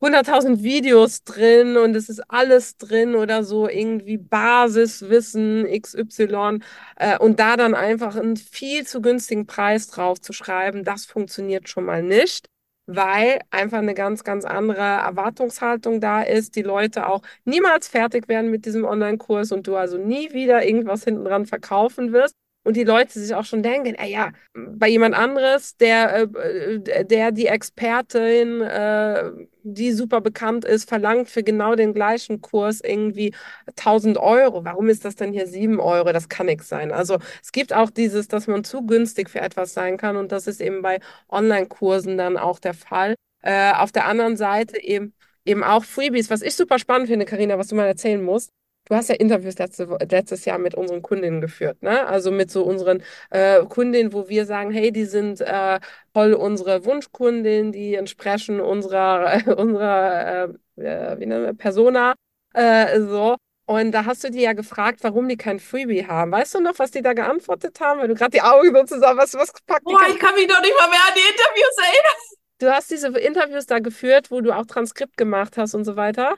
100.000 0.00 0.62
Videos 0.62 1.24
drin 1.24 1.76
und 1.76 1.96
es 1.96 2.08
ist 2.08 2.20
alles 2.30 2.76
drin 2.76 3.14
oder 3.14 3.44
so 3.44 3.68
irgendwie 3.68 4.18
Basiswissen 4.18 5.66
XY 5.66 6.60
äh, 6.96 7.18
und 7.18 7.40
da 7.40 7.56
dann 7.56 7.74
einfach 7.74 8.16
einen 8.16 8.36
viel 8.36 8.86
zu 8.86 9.00
günstigen 9.00 9.46
Preis 9.46 9.88
drauf 9.88 10.20
zu 10.20 10.32
schreiben, 10.32 10.84
das 10.84 11.06
funktioniert 11.06 11.68
schon 11.68 11.84
mal 11.84 12.02
nicht 12.02 12.46
weil 12.86 13.40
einfach 13.50 13.78
eine 13.78 13.94
ganz, 13.94 14.24
ganz 14.24 14.44
andere 14.44 14.80
Erwartungshaltung 14.80 16.00
da 16.00 16.22
ist, 16.22 16.56
die 16.56 16.62
Leute 16.62 17.08
auch 17.08 17.22
niemals 17.44 17.88
fertig 17.88 18.28
werden 18.28 18.50
mit 18.50 18.64
diesem 18.66 18.84
Online-Kurs 18.84 19.52
und 19.52 19.66
du 19.66 19.76
also 19.76 19.98
nie 19.98 20.32
wieder 20.32 20.64
irgendwas 20.64 21.04
hinten 21.04 21.24
dran 21.24 21.46
verkaufen 21.46 22.12
wirst 22.12 22.34
und 22.66 22.76
die 22.76 22.82
Leute 22.82 23.18
sich 23.20 23.32
auch 23.32 23.44
schon 23.44 23.62
denken, 23.62 23.94
ey, 23.94 24.10
ja, 24.10 24.32
bei 24.52 24.88
jemand 24.88 25.14
anderes, 25.14 25.76
der, 25.76 26.22
äh, 26.34 27.04
der 27.04 27.30
die 27.30 27.46
Expertin, 27.46 28.60
äh, 28.60 29.30
die 29.62 29.92
super 29.92 30.20
bekannt 30.20 30.64
ist, 30.64 30.88
verlangt 30.88 31.30
für 31.30 31.44
genau 31.44 31.76
den 31.76 31.94
gleichen 31.94 32.40
Kurs 32.40 32.80
irgendwie 32.82 33.32
1000 33.76 34.18
Euro. 34.18 34.64
Warum 34.64 34.88
ist 34.88 35.04
das 35.04 35.14
denn 35.14 35.32
hier 35.32 35.46
7 35.46 35.78
Euro? 35.78 36.12
Das 36.12 36.28
kann 36.28 36.46
nichts 36.46 36.68
sein. 36.68 36.90
Also 36.90 37.18
es 37.40 37.52
gibt 37.52 37.72
auch 37.72 37.88
dieses, 37.90 38.26
dass 38.26 38.48
man 38.48 38.64
zu 38.64 38.84
günstig 38.84 39.30
für 39.30 39.40
etwas 39.40 39.72
sein 39.72 39.96
kann 39.96 40.16
und 40.16 40.32
das 40.32 40.48
ist 40.48 40.60
eben 40.60 40.82
bei 40.82 40.98
Online-Kursen 41.28 42.18
dann 42.18 42.36
auch 42.36 42.58
der 42.58 42.74
Fall. 42.74 43.14
Äh, 43.42 43.74
auf 43.74 43.92
der 43.92 44.06
anderen 44.06 44.36
Seite 44.36 44.82
eben 44.82 45.14
eben 45.44 45.62
auch 45.62 45.84
Freebies, 45.84 46.30
was 46.30 46.42
ich 46.42 46.56
super 46.56 46.80
spannend 46.80 47.08
finde, 47.08 47.26
Karina, 47.26 47.58
was 47.58 47.68
du 47.68 47.76
mal 47.76 47.86
erzählen 47.86 48.20
musst. 48.22 48.50
Du 48.88 48.94
hast 48.94 49.08
ja 49.08 49.16
Interviews 49.16 49.58
letzte, 49.58 49.98
letztes 50.08 50.44
Jahr 50.44 50.58
mit 50.58 50.76
unseren 50.76 51.02
Kundinnen 51.02 51.40
geführt, 51.40 51.82
ne? 51.82 52.06
Also 52.06 52.30
mit 52.30 52.52
so 52.52 52.62
unseren 52.62 53.02
äh, 53.30 53.64
Kundinnen, 53.64 54.12
wo 54.12 54.28
wir 54.28 54.46
sagen, 54.46 54.70
hey, 54.70 54.92
die 54.92 55.04
sind 55.06 55.40
äh, 55.40 55.80
voll 56.14 56.34
unsere 56.34 56.84
Wunschkundin, 56.84 57.72
die 57.72 57.96
entsprechen 57.96 58.60
unserer, 58.60 59.34
äh, 59.46 59.54
unserer 59.54 60.44
äh, 60.76 61.18
wie 61.18 61.26
nennen 61.26 61.44
wir, 61.46 61.54
Persona, 61.54 62.14
äh, 62.54 63.00
so. 63.00 63.36
Und 63.68 63.90
da 63.90 64.04
hast 64.04 64.22
du 64.22 64.30
die 64.30 64.42
ja 64.42 64.52
gefragt, 64.52 65.00
warum 65.02 65.28
die 65.28 65.36
kein 65.36 65.58
Freebie 65.58 66.06
haben. 66.06 66.30
Weißt 66.30 66.54
du 66.54 66.60
noch, 66.60 66.78
was 66.78 66.92
die 66.92 67.02
da 67.02 67.14
geantwortet 67.14 67.80
haben? 67.80 67.98
Weil 67.98 68.06
du 68.06 68.14
gerade 68.14 68.30
die 68.30 68.42
Augen 68.42 68.72
so 68.72 68.84
zusammen, 68.84 69.18
was, 69.18 69.34
was 69.34 69.52
packt 69.66 69.82
Boah, 69.82 70.00
ich 70.08 70.20
kann 70.20 70.36
mich 70.36 70.46
doch 70.46 70.60
nicht 70.60 70.74
mal 70.78 70.88
mehr 70.88 71.00
an 71.08 71.14
die 71.16 71.28
Interviews 71.28 71.76
erinnern. 71.78 72.38
Du 72.58 72.70
hast 72.72 72.90
diese 72.92 73.08
Interviews 73.18 73.66
da 73.66 73.80
geführt, 73.80 74.30
wo 74.30 74.40
du 74.40 74.52
auch 74.52 74.64
Transkript 74.66 75.16
gemacht 75.16 75.56
hast 75.56 75.74
und 75.74 75.84
so 75.84 75.96
weiter? 75.96 76.36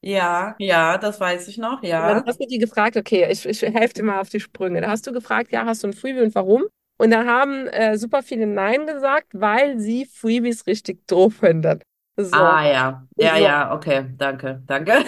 Ja, 0.00 0.56
ja, 0.58 0.98
das 0.98 1.20
weiß 1.20 1.48
ich 1.48 1.58
noch, 1.58 1.82
Und 1.96 2.06
dann 2.06 2.22
ja. 2.22 2.24
hast 2.26 2.40
du 2.40 2.46
die 2.46 2.58
gefragt, 2.58 2.96
okay, 2.96 3.28
ich, 3.30 3.44
ich 3.46 3.62
helfe 3.62 3.94
dir 3.94 4.02
mal 4.04 4.20
auf 4.20 4.28
die 4.28 4.40
Sprünge. 4.40 4.80
Da 4.80 4.88
hast 4.90 5.06
du 5.06 5.12
gefragt, 5.12 5.52
ja, 5.52 5.64
hast 5.66 5.82
du 5.82 5.88
ein 5.88 5.92
Freebie 5.92 6.20
und 6.22 6.34
warum? 6.34 6.64
Und 6.98 7.10
da 7.10 7.24
haben 7.24 7.66
äh, 7.68 7.96
super 7.98 8.22
viele 8.22 8.46
Nein 8.46 8.86
gesagt, 8.86 9.28
weil 9.32 9.78
sie 9.78 10.06
Freebies 10.06 10.66
richtig 10.66 11.06
doof 11.06 11.36
finden. 11.36 11.80
So, 12.16 12.26
Ah 12.32 12.62
ja, 12.66 13.06
ja, 13.16 13.36
so. 13.36 13.38
ja, 13.38 13.72
okay, 13.74 14.04
danke, 14.18 14.62
danke. 14.66 14.92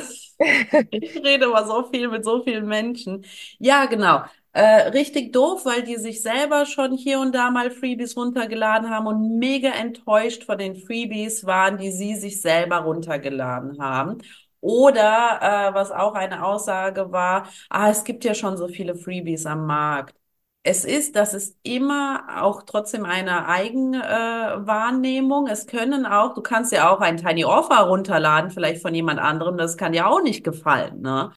Ich 0.90 1.14
rede 1.22 1.44
immer 1.46 1.66
so 1.66 1.84
viel 1.90 2.08
mit 2.08 2.24
so 2.24 2.42
vielen 2.42 2.66
Menschen. 2.66 3.24
Ja, 3.58 3.84
genau. 3.86 4.22
Äh, 4.52 4.88
richtig 4.88 5.32
doof, 5.32 5.64
weil 5.66 5.82
die 5.82 5.96
sich 5.96 6.22
selber 6.22 6.64
schon 6.66 6.96
hier 6.96 7.20
und 7.20 7.34
da 7.34 7.50
mal 7.50 7.70
Freebies 7.70 8.16
runtergeladen 8.16 8.88
haben 8.90 9.06
und 9.06 9.38
mega 9.38 9.68
enttäuscht 9.70 10.44
von 10.44 10.56
den 10.58 10.76
Freebies 10.76 11.44
waren, 11.44 11.76
die 11.78 11.92
sie 11.92 12.16
sich 12.16 12.40
selber 12.40 12.78
runtergeladen 12.78 13.78
haben. 13.82 14.18
Oder 14.60 15.70
äh, 15.70 15.74
was 15.74 15.90
auch 15.90 16.14
eine 16.14 16.44
Aussage 16.44 17.12
war, 17.12 17.48
ah, 17.70 17.88
es 17.90 18.04
gibt 18.04 18.24
ja 18.24 18.34
schon 18.34 18.56
so 18.56 18.68
viele 18.68 18.94
Freebies 18.94 19.46
am 19.46 19.66
Markt. 19.66 20.14
Es 20.62 20.84
ist, 20.84 21.16
das 21.16 21.32
ist 21.32 21.56
immer 21.62 22.42
auch 22.42 22.62
trotzdem 22.64 23.06
eine 23.06 23.46
Eigenwahrnehmung. 23.48 25.46
Äh, 25.46 25.52
es 25.52 25.66
können 25.66 26.04
auch, 26.04 26.34
du 26.34 26.42
kannst 26.42 26.72
ja 26.72 26.90
auch 26.90 27.00
ein 27.00 27.16
Tiny 27.16 27.44
Offer 27.46 27.80
runterladen, 27.80 28.50
vielleicht 28.50 28.82
von 28.82 28.94
jemand 28.94 29.20
anderem, 29.20 29.56
das 29.56 29.78
kann 29.78 29.92
dir 29.92 30.06
auch 30.08 30.22
nicht 30.22 30.44
gefallen, 30.44 31.00
ne? 31.00 31.32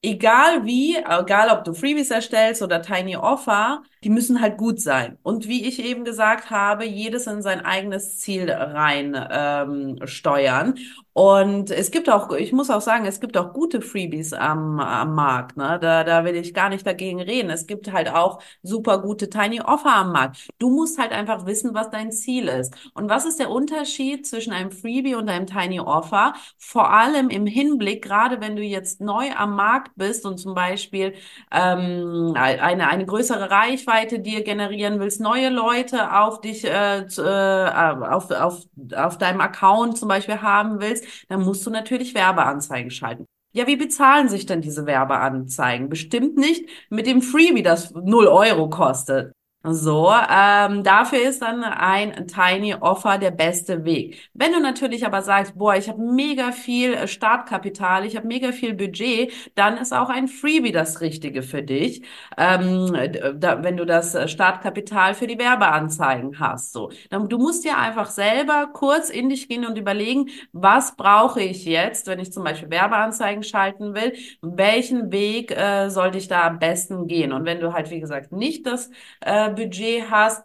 Egal 0.00 0.64
wie, 0.64 0.96
egal 0.96 1.50
ob 1.50 1.64
du 1.64 1.74
Freebies 1.74 2.12
erstellst 2.12 2.62
oder 2.62 2.82
Tiny 2.82 3.16
Offer, 3.16 3.82
die 4.04 4.10
müssen 4.10 4.40
halt 4.40 4.56
gut 4.56 4.80
sein. 4.80 5.18
Und 5.24 5.48
wie 5.48 5.66
ich 5.66 5.84
eben 5.84 6.04
gesagt 6.04 6.50
habe, 6.50 6.84
jedes 6.84 7.26
in 7.26 7.42
sein 7.42 7.64
eigenes 7.64 8.18
Ziel 8.18 8.48
rein 8.48 9.20
ähm, 9.30 9.98
steuern. 10.04 10.74
Und 11.14 11.72
es 11.72 11.90
gibt 11.90 12.08
auch, 12.08 12.30
ich 12.30 12.52
muss 12.52 12.70
auch 12.70 12.80
sagen, 12.80 13.04
es 13.06 13.18
gibt 13.20 13.36
auch 13.36 13.52
gute 13.52 13.80
Freebies 13.82 14.32
am, 14.32 14.78
am 14.78 15.16
Markt. 15.16 15.56
Ne? 15.56 15.76
Da, 15.80 16.04
da 16.04 16.24
will 16.24 16.36
ich 16.36 16.54
gar 16.54 16.68
nicht 16.68 16.86
dagegen 16.86 17.20
reden. 17.20 17.50
Es 17.50 17.66
gibt 17.66 17.92
halt 17.92 18.08
auch 18.08 18.40
super 18.62 19.02
gute 19.02 19.28
Tiny 19.28 19.60
Offer 19.60 19.96
am 19.96 20.12
Markt. 20.12 20.48
Du 20.60 20.70
musst 20.70 20.96
halt 20.96 21.10
einfach 21.10 21.44
wissen, 21.44 21.74
was 21.74 21.90
dein 21.90 22.12
Ziel 22.12 22.46
ist. 22.46 22.72
Und 22.94 23.08
was 23.08 23.24
ist 23.24 23.40
der 23.40 23.50
Unterschied 23.50 24.28
zwischen 24.28 24.52
einem 24.52 24.70
Freebie 24.70 25.16
und 25.16 25.28
einem 25.28 25.46
Tiny 25.48 25.80
Offer? 25.80 26.34
Vor 26.56 26.92
allem 26.92 27.30
im 27.30 27.46
Hinblick, 27.46 28.04
gerade 28.04 28.40
wenn 28.40 28.54
du 28.54 28.62
jetzt 28.62 29.00
neu 29.00 29.32
am 29.36 29.56
Markt 29.56 29.87
bist 29.96 30.24
und 30.26 30.38
zum 30.38 30.54
Beispiel 30.54 31.14
ähm, 31.52 32.32
eine, 32.36 32.88
eine 32.88 33.06
größere 33.06 33.50
Reichweite 33.50 34.20
dir 34.20 34.42
generieren 34.44 35.00
willst, 35.00 35.20
neue 35.20 35.50
Leute 35.50 36.14
auf 36.16 36.40
dich, 36.40 36.64
äh, 36.64 37.00
äh, 37.00 37.70
auf, 37.70 38.30
auf, 38.30 38.66
auf 38.96 39.18
deinem 39.18 39.40
Account 39.40 39.98
zum 39.98 40.08
Beispiel 40.08 40.40
haben 40.42 40.80
willst, 40.80 41.04
dann 41.28 41.42
musst 41.42 41.66
du 41.66 41.70
natürlich 41.70 42.14
Werbeanzeigen 42.14 42.90
schalten. 42.90 43.26
Ja, 43.52 43.66
wie 43.66 43.76
bezahlen 43.76 44.28
sich 44.28 44.46
denn 44.46 44.60
diese 44.60 44.86
Werbeanzeigen? 44.86 45.88
Bestimmt 45.88 46.36
nicht 46.36 46.68
mit 46.90 47.06
dem 47.06 47.22
Freebie, 47.22 47.62
das 47.62 47.92
0 47.92 48.26
Euro 48.26 48.68
kostet. 48.68 49.32
So, 49.64 50.08
ähm, 50.30 50.84
dafür 50.84 51.20
ist 51.28 51.42
dann 51.42 51.64
ein 51.64 52.28
Tiny 52.28 52.74
Offer 52.74 53.18
der 53.18 53.32
beste 53.32 53.84
Weg. 53.84 54.30
Wenn 54.32 54.52
du 54.52 54.60
natürlich 54.60 55.04
aber 55.04 55.20
sagst, 55.20 55.58
boah, 55.58 55.74
ich 55.74 55.88
habe 55.88 56.00
mega 56.00 56.52
viel 56.52 56.94
äh, 56.94 57.08
Startkapital, 57.08 58.06
ich 58.06 58.16
habe 58.16 58.26
mega 58.28 58.52
viel 58.52 58.72
Budget, 58.74 59.32
dann 59.56 59.76
ist 59.76 59.92
auch 59.92 60.10
ein 60.10 60.28
Freebie 60.28 60.70
das 60.70 61.00
Richtige 61.00 61.42
für 61.42 61.62
dich, 61.62 62.02
ähm, 62.38 62.92
da, 63.34 63.62
wenn 63.64 63.76
du 63.76 63.84
das 63.84 64.14
äh, 64.14 64.28
Startkapital 64.28 65.14
für 65.14 65.26
die 65.26 65.38
Werbeanzeigen 65.38 66.38
hast. 66.38 66.72
So, 66.72 66.90
dann, 67.10 67.28
du 67.28 67.36
musst 67.36 67.64
dir 67.64 67.76
einfach 67.76 68.08
selber 68.10 68.68
kurz 68.72 69.10
in 69.10 69.28
dich 69.28 69.48
gehen 69.48 69.66
und 69.66 69.76
überlegen, 69.76 70.28
was 70.52 70.94
brauche 70.96 71.42
ich 71.42 71.64
jetzt, 71.64 72.06
wenn 72.06 72.20
ich 72.20 72.32
zum 72.32 72.44
Beispiel 72.44 72.70
Werbeanzeigen 72.70 73.42
schalten 73.42 73.92
will, 73.94 74.14
welchen 74.40 75.10
Weg 75.10 75.50
äh, 75.50 75.90
sollte 75.90 76.16
ich 76.18 76.28
da 76.28 76.46
am 76.46 76.58
besten 76.60 77.06
gehen? 77.08 77.32
Und 77.32 77.44
wenn 77.44 77.60
du 77.60 77.72
halt, 77.72 77.90
wie 77.90 78.00
gesagt, 78.00 78.30
nicht 78.32 78.64
das 78.66 78.88
äh, 79.20 79.56
Budget 79.58 80.10
hast, 80.10 80.42